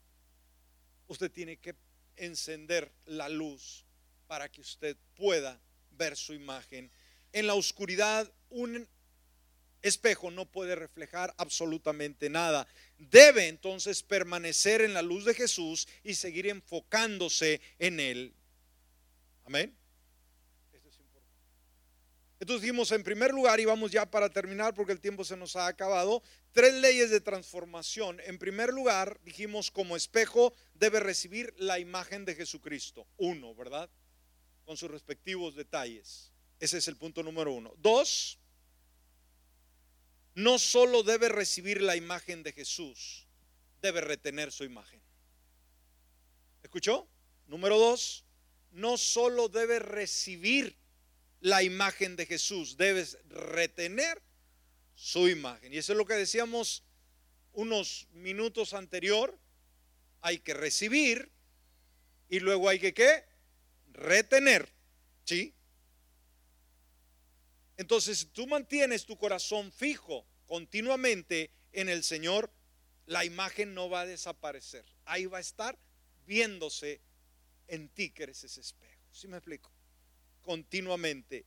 [1.08, 1.74] Usted tiene que
[2.18, 3.84] encender la luz
[4.28, 5.60] para que usted pueda
[5.90, 6.92] ver su imagen.
[7.34, 8.88] En la oscuridad, un
[9.82, 12.67] espejo no puede reflejar absolutamente nada.
[12.97, 18.34] Debe entonces permanecer en la luz de Jesús y seguir enfocándose en Él.
[19.45, 19.75] Amén.
[20.73, 21.32] Esto es importante.
[22.39, 25.55] Entonces dijimos en primer lugar, y vamos ya para terminar porque el tiempo se nos
[25.55, 26.21] ha acabado,
[26.51, 28.19] tres leyes de transformación.
[28.25, 33.07] En primer lugar, dijimos como espejo debe recibir la imagen de Jesucristo.
[33.17, 33.89] Uno, ¿verdad?
[34.65, 36.34] Con sus respectivos detalles.
[36.59, 37.73] Ese es el punto número uno.
[37.78, 38.39] Dos,
[40.38, 43.26] no solo debe recibir la imagen de Jesús,
[43.82, 45.02] debe retener su imagen.
[46.62, 47.10] ¿Escuchó?
[47.48, 48.24] Número dos,
[48.70, 50.78] no solo debe recibir
[51.40, 54.22] la imagen de Jesús, debes retener
[54.94, 55.74] su imagen.
[55.74, 56.84] Y eso es lo que decíamos
[57.54, 59.40] unos minutos anterior.
[60.22, 61.32] Hay que recibir
[62.30, 63.26] y luego hay que ¿qué?
[63.88, 64.72] Retener.
[65.26, 65.56] ¿Sí?
[67.78, 72.51] Entonces, tú mantienes tu corazón fijo continuamente en el Señor,
[73.05, 74.86] la imagen no va a desaparecer.
[75.05, 75.78] Ahí va a estar
[76.25, 77.01] viéndose
[77.67, 79.01] en ti que eres ese espejo.
[79.11, 79.71] ¿Sí me explico?
[80.41, 81.45] Continuamente.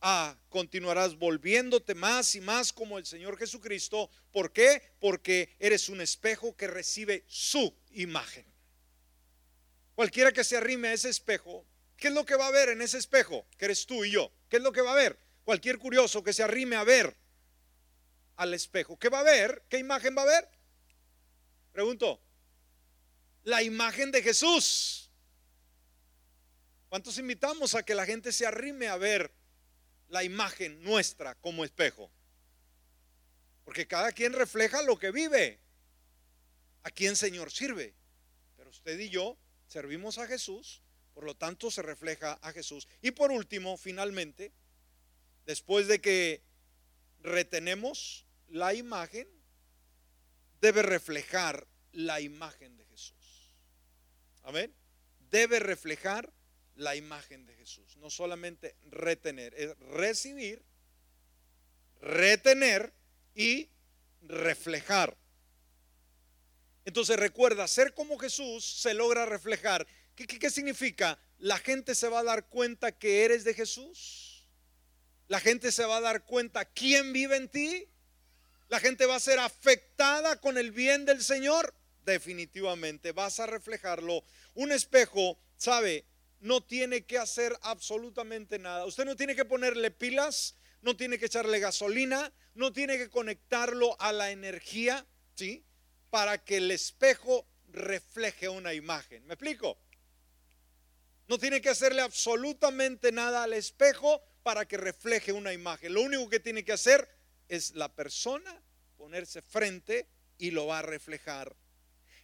[0.00, 4.10] Ah, continuarás volviéndote más y más como el Señor Jesucristo.
[4.30, 4.82] ¿Por qué?
[5.00, 8.44] Porque eres un espejo que recibe su imagen.
[9.94, 11.64] Cualquiera que se arrime a ese espejo,
[11.96, 13.46] ¿qué es lo que va a ver en ese espejo?
[13.56, 14.30] Que eres tú y yo.
[14.50, 15.18] ¿Qué es lo que va a ver?
[15.46, 17.16] Cualquier curioso que se arrime a ver
[18.34, 19.64] al espejo, ¿qué va a ver?
[19.68, 20.50] ¿Qué imagen va a ver?
[21.70, 22.20] Pregunto,
[23.44, 25.08] la imagen de Jesús.
[26.88, 29.32] ¿Cuántos invitamos a que la gente se arrime a ver
[30.08, 32.10] la imagen nuestra como espejo?
[33.64, 35.60] Porque cada quien refleja lo que vive.
[36.82, 37.94] ¿A quién Señor sirve?
[38.56, 39.38] Pero usted y yo
[39.68, 40.82] servimos a Jesús,
[41.14, 42.88] por lo tanto se refleja a Jesús.
[43.00, 44.52] Y por último, finalmente,
[45.46, 46.42] después de que
[47.20, 49.28] retenemos la imagen,
[50.60, 53.52] debe reflejar la imagen de Jesús.
[54.42, 54.74] Amén.
[55.30, 56.32] Debe reflejar
[56.74, 57.96] la imagen de Jesús.
[57.96, 60.64] No solamente retener, es recibir,
[62.00, 62.92] retener
[63.34, 63.70] y
[64.22, 65.16] reflejar.
[66.84, 69.86] Entonces recuerda, ser como Jesús se logra reflejar.
[70.14, 71.18] ¿Qué, qué, qué significa?
[71.38, 74.25] La gente se va a dar cuenta que eres de Jesús
[75.28, 77.88] la gente se va a dar cuenta quién vive en ti.
[78.68, 81.74] La gente va a ser afectada con el bien del Señor.
[82.04, 84.22] Definitivamente vas a reflejarlo.
[84.54, 86.06] Un espejo, ¿sabe?
[86.40, 88.86] No tiene que hacer absolutamente nada.
[88.86, 94.00] Usted no tiene que ponerle pilas, no tiene que echarle gasolina, no tiene que conectarlo
[94.00, 95.64] a la energía, ¿sí?
[96.10, 99.26] Para que el espejo refleje una imagen.
[99.26, 99.78] ¿Me explico?
[101.26, 105.92] No tiene que hacerle absolutamente nada al espejo para que refleje una imagen.
[105.92, 107.08] Lo único que tiene que hacer
[107.48, 108.62] es la persona
[108.96, 110.06] ponerse frente
[110.38, 111.56] y lo va a reflejar.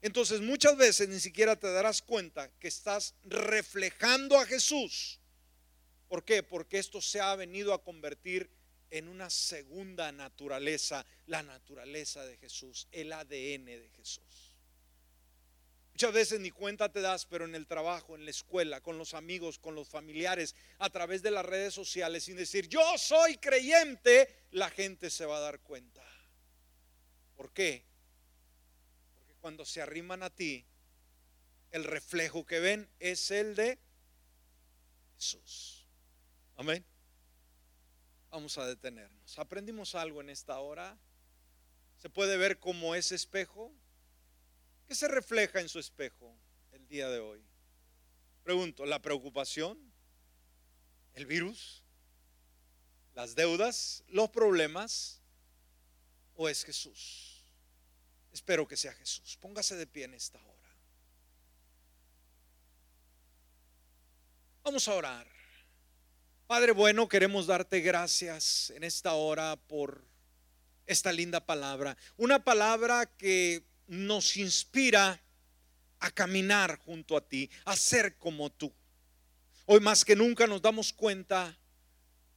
[0.03, 5.19] Entonces muchas veces ni siquiera te darás cuenta que estás reflejando a Jesús.
[6.07, 6.45] ¿Por qué?
[6.45, 8.49] Porque esto se ha venido a convertir
[8.91, 14.52] en una segunda naturaleza, la naturaleza de Jesús, el ADN de Jesús.
[16.03, 19.15] Muchas veces ni cuenta te das, pero en el trabajo, en la escuela, con los
[19.15, 24.29] amigos, con los familiares, a través de las redes sociales, sin decir yo soy creyente,
[24.51, 26.03] la gente se va a dar cuenta.
[27.37, 27.85] ¿Por qué?
[29.15, 30.67] Porque cuando se arriman a ti,
[31.71, 33.79] el reflejo que ven es el de
[35.15, 35.87] Jesús.
[36.57, 36.85] Amén.
[38.29, 39.39] Vamos a detenernos.
[39.39, 40.99] ¿Aprendimos algo en esta hora?
[41.99, 43.73] ¿Se puede ver como ese espejo?
[44.93, 46.37] ¿Qué se refleja en su espejo
[46.71, 47.43] el día de hoy?
[48.43, 49.91] Pregunto, ¿la preocupación?
[51.15, 51.83] ¿El virus?
[53.15, 54.05] ¿Las deudas?
[54.09, 55.23] ¿Los problemas?
[56.35, 57.43] ¿O es Jesús?
[58.35, 59.39] Espero que sea Jesús.
[59.41, 60.77] Póngase de pie en esta hora.
[64.63, 65.27] Vamos a orar.
[66.47, 70.05] Padre bueno, queremos darte gracias en esta hora por
[70.85, 71.97] esta linda palabra.
[72.19, 75.23] Una palabra que nos inspira
[76.01, 78.73] a caminar junto a ti, a ser como tú.
[79.67, 81.57] Hoy más que nunca nos damos cuenta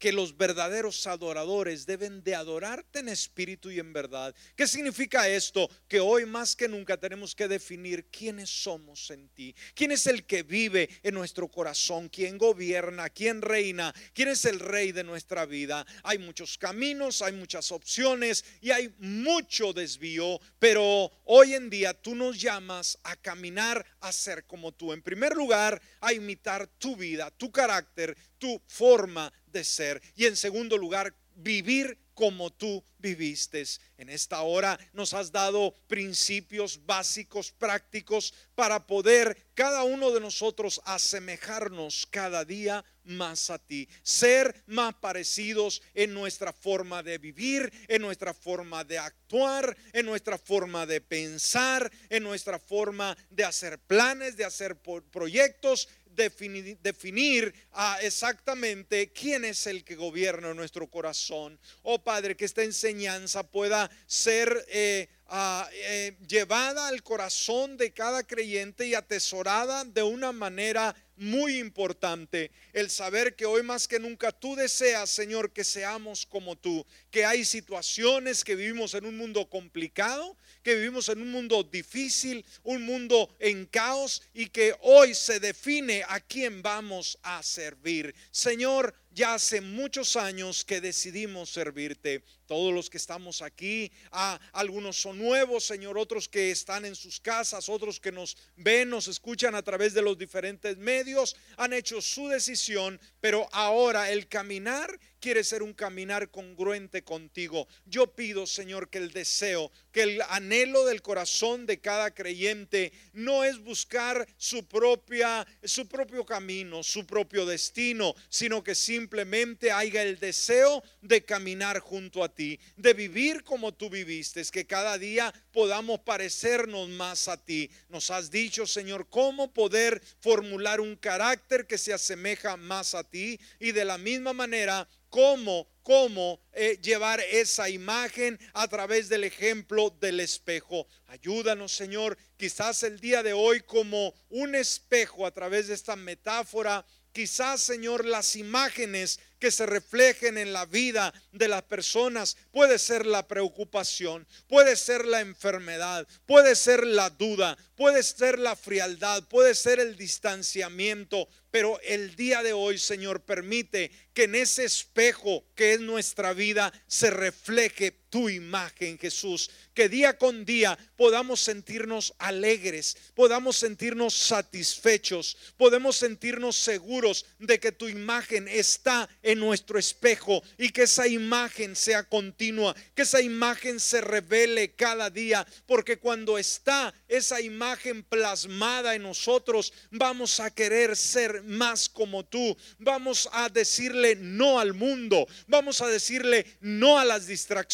[0.06, 4.36] que los verdaderos adoradores deben de adorarte en espíritu y en verdad.
[4.56, 5.68] ¿Qué significa esto?
[5.88, 9.56] Que hoy más que nunca tenemos que definir quiénes somos en ti.
[9.74, 12.08] ¿Quién es el que vive en nuestro corazón?
[12.10, 13.10] ¿Quién gobierna?
[13.10, 13.96] ¿Quién reina?
[14.14, 15.84] ¿Quién es el rey de nuestra vida?
[16.04, 22.14] Hay muchos caminos, hay muchas opciones y hay mucho desvío, pero hoy en día tú
[22.14, 24.94] nos llamas a caminar a ser como tú.
[24.94, 30.02] En primer lugar, a imitar tu vida, tu carácter, tu forma de ser.
[30.16, 33.64] Y en segundo lugar, vivir como tú viviste.
[33.98, 40.82] En esta hora nos has dado principios básicos, prácticos, para poder cada uno de nosotros
[40.86, 48.02] asemejarnos cada día más a ti, ser más parecidos en nuestra forma de vivir, en
[48.02, 54.36] nuestra forma de actuar, en nuestra forma de pensar, en nuestra forma de hacer planes,
[54.36, 54.76] de hacer
[55.12, 61.60] proyectos, definir, definir ah, exactamente quién es el que gobierna nuestro corazón.
[61.84, 68.24] Oh Padre, que esta enseñanza pueda ser eh, ah, eh, llevada al corazón de cada
[68.24, 74.32] creyente y atesorada de una manera muy importante el saber que hoy más que nunca
[74.32, 79.50] tú deseas, Señor, que seamos como tú, que hay situaciones que vivimos en un mundo
[79.50, 85.40] complicado, que vivimos en un mundo difícil, un mundo en caos y que hoy se
[85.40, 88.14] define a quién vamos a servir.
[88.32, 92.22] Señor, ya hace muchos años que decidimos servirte.
[92.46, 97.22] Todos los que estamos aquí, ah, algunos son nuevos, Señor, otros que están en sus
[97.22, 102.02] casas, otros que nos ven, nos escuchan a través de los diferentes medios, han hecho
[102.02, 107.68] su decisión, pero ahora el caminar quiere ser un caminar congruente contigo.
[107.88, 113.44] Yo pido, Señor, que el deseo, que el anhelo del corazón de cada creyente no
[113.44, 120.20] es buscar su propia su propio camino, su propio destino, sino que simplemente haya el
[120.20, 126.02] deseo de caminar junto a ti, de vivir como tú viviste, que cada día podamos
[126.02, 127.72] parecernos más a ti.
[127.88, 133.40] Nos has dicho, Señor, cómo poder formular un carácter que se asemeja más a ti
[133.58, 139.96] y de la misma manera cómo, cómo eh, llevar esa imagen a través del ejemplo
[140.02, 140.88] del espejo.
[141.08, 146.86] Ayúdanos, Señor, quizás el día de hoy como un espejo a través de esta metáfora
[147.16, 153.06] Quizás, Señor, las imágenes que se reflejen en la vida de las personas puede ser
[153.06, 159.56] la preocupación, puede ser la enfermedad, puede ser la duda, puede ser la frialdad, puede
[159.56, 165.74] ser el distanciamiento, pero el día de hoy, Señor, permite que en ese espejo que
[165.74, 169.50] es nuestra vida se refleje tu imagen, Jesús.
[169.74, 177.72] Que día con día podamos sentirnos alegres, podamos sentirnos satisfechos, podemos sentirnos seguros de que
[177.72, 183.80] tu imagen está en nuestro espejo y que esa imagen sea continua, que esa imagen
[183.80, 190.96] se revele cada día, porque cuando está esa imagen plasmada en nosotros, vamos a querer
[190.96, 197.04] ser más como tú, vamos a decirle no al mundo, vamos a decirle no a
[197.04, 197.66] las distracciones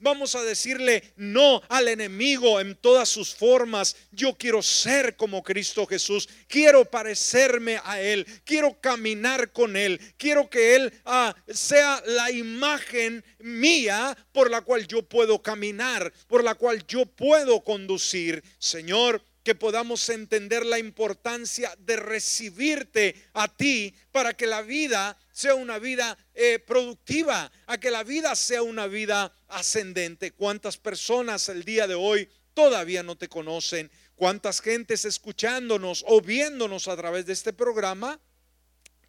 [0.00, 3.96] Vamos a decirle no al enemigo en todas sus formas.
[4.12, 6.28] Yo quiero ser como Cristo Jesús.
[6.48, 8.26] Quiero parecerme a Él.
[8.44, 10.00] Quiero caminar con Él.
[10.16, 16.44] Quiero que Él ah, sea la imagen mía por la cual yo puedo caminar, por
[16.44, 18.42] la cual yo puedo conducir.
[18.58, 25.54] Señor, que podamos entender la importancia de recibirte a ti para que la vida sea
[25.54, 30.32] una vida eh, productiva, a que la vida sea una vida ascendente.
[30.32, 33.88] ¿Cuántas personas el día de hoy todavía no te conocen?
[34.16, 38.18] ¿Cuántas gentes escuchándonos o viéndonos a través de este programa?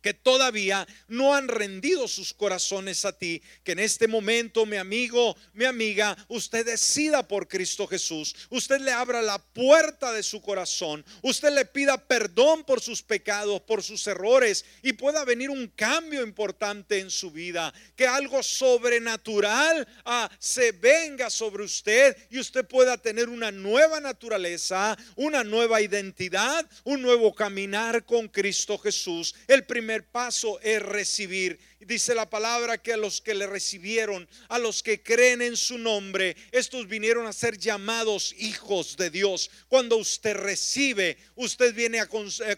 [0.07, 5.35] Que todavía no han rendido sus corazones a ti, que en este momento, mi amigo,
[5.51, 11.03] mi amiga, usted decida por Cristo Jesús, usted le abra la puerta de su corazón,
[11.23, 16.23] usted le pida perdón por sus pecados, por sus errores y pueda venir un cambio
[16.23, 22.97] importante en su vida, que algo sobrenatural ah, se venga sobre usted y usted pueda
[22.97, 29.35] tener una nueva naturaleza, una nueva identidad, un nuevo caminar con Cristo Jesús.
[29.49, 34.57] El primer paso es recibir dice la palabra que a los que le recibieron, a
[34.57, 39.51] los que creen en su nombre, estos vinieron a ser llamados hijos de Dios.
[39.67, 42.07] Cuando usted recibe, usted viene a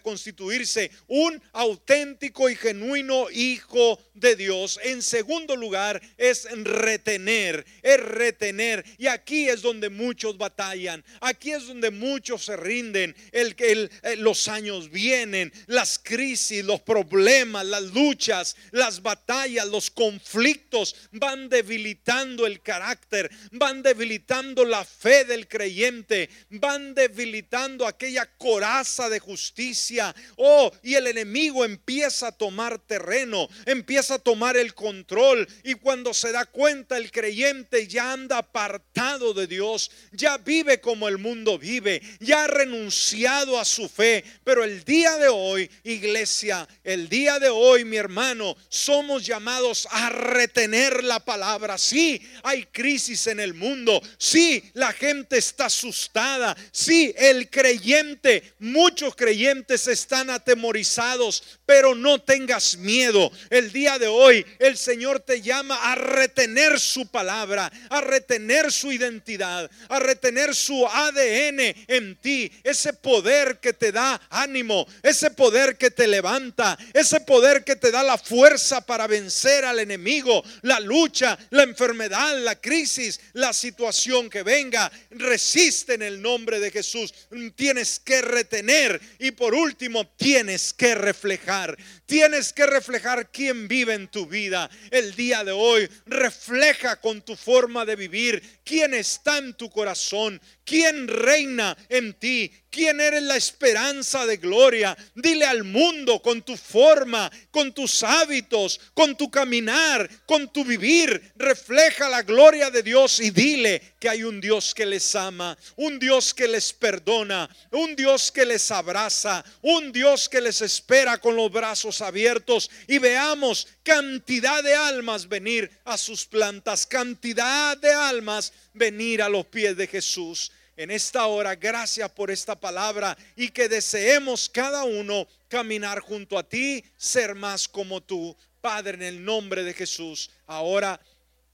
[0.00, 4.80] constituirse un auténtico y genuino hijo de Dios.
[4.84, 8.84] En segundo lugar, es retener, es retener.
[8.96, 13.14] Y aquí es donde muchos batallan, aquí es donde muchos se rinden.
[13.32, 19.90] El, eh, los años vienen, las crisis, los problemas, las luchas, las batallas batallas, los
[19.90, 29.08] conflictos van debilitando el carácter, van debilitando la fe del creyente, van debilitando aquella coraza
[29.08, 30.14] de justicia.
[30.36, 36.14] Oh, y el enemigo empieza a tomar terreno, empieza a tomar el control y cuando
[36.14, 41.58] se da cuenta el creyente ya anda apartado de Dios, ya vive como el mundo
[41.58, 47.40] vive, ya ha renunciado a su fe, pero el día de hoy, iglesia, el día
[47.40, 51.78] de hoy, mi hermano, son somos llamados a retener la palabra.
[51.78, 54.02] Sí, hay crisis en el mundo.
[54.18, 56.54] Sí, la gente está asustada.
[56.70, 63.30] Sí, el creyente, muchos creyentes están atemorizados, pero no tengas miedo.
[63.48, 68.90] El día de hoy el Señor te llama a retener su palabra, a retener su
[68.90, 72.50] identidad, a retener su ADN en ti.
[72.64, 77.92] Ese poder que te da ánimo, ese poder que te levanta, ese poder que te
[77.92, 84.28] da la fuerza para vencer al enemigo, la lucha, la enfermedad, la crisis, la situación
[84.28, 84.90] que venga.
[85.10, 87.14] Resiste en el nombre de Jesús.
[87.54, 91.76] Tienes que retener y por último tienes que reflejar lugar
[92.10, 95.88] Tienes que reflejar quién vive en tu vida el día de hoy.
[96.06, 102.50] Refleja con tu forma de vivir quién está en tu corazón, quién reina en ti,
[102.68, 104.96] quién eres la esperanza de gloria.
[105.14, 111.32] Dile al mundo con tu forma, con tus hábitos, con tu caminar, con tu vivir.
[111.36, 116.00] Refleja la gloria de Dios y dile que hay un Dios que les ama, un
[116.00, 121.36] Dios que les perdona, un Dios que les abraza, un Dios que les espera con
[121.36, 128.52] los brazos abiertos y veamos cantidad de almas venir a sus plantas, cantidad de almas
[128.72, 130.52] venir a los pies de Jesús.
[130.76, 136.48] En esta hora, gracias por esta palabra y que deseemos cada uno caminar junto a
[136.48, 138.34] ti, ser más como tú.
[138.60, 141.00] Padre, en el nombre de Jesús, ahora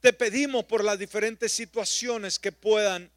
[0.01, 3.11] te pedimos por las diferentes situaciones que puedan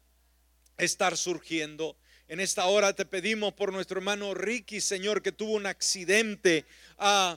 [0.78, 1.96] estar surgiendo.
[2.30, 6.64] En esta hora te pedimos por nuestro hermano Ricky, Señor, que tuvo un accidente.
[6.96, 7.36] ah,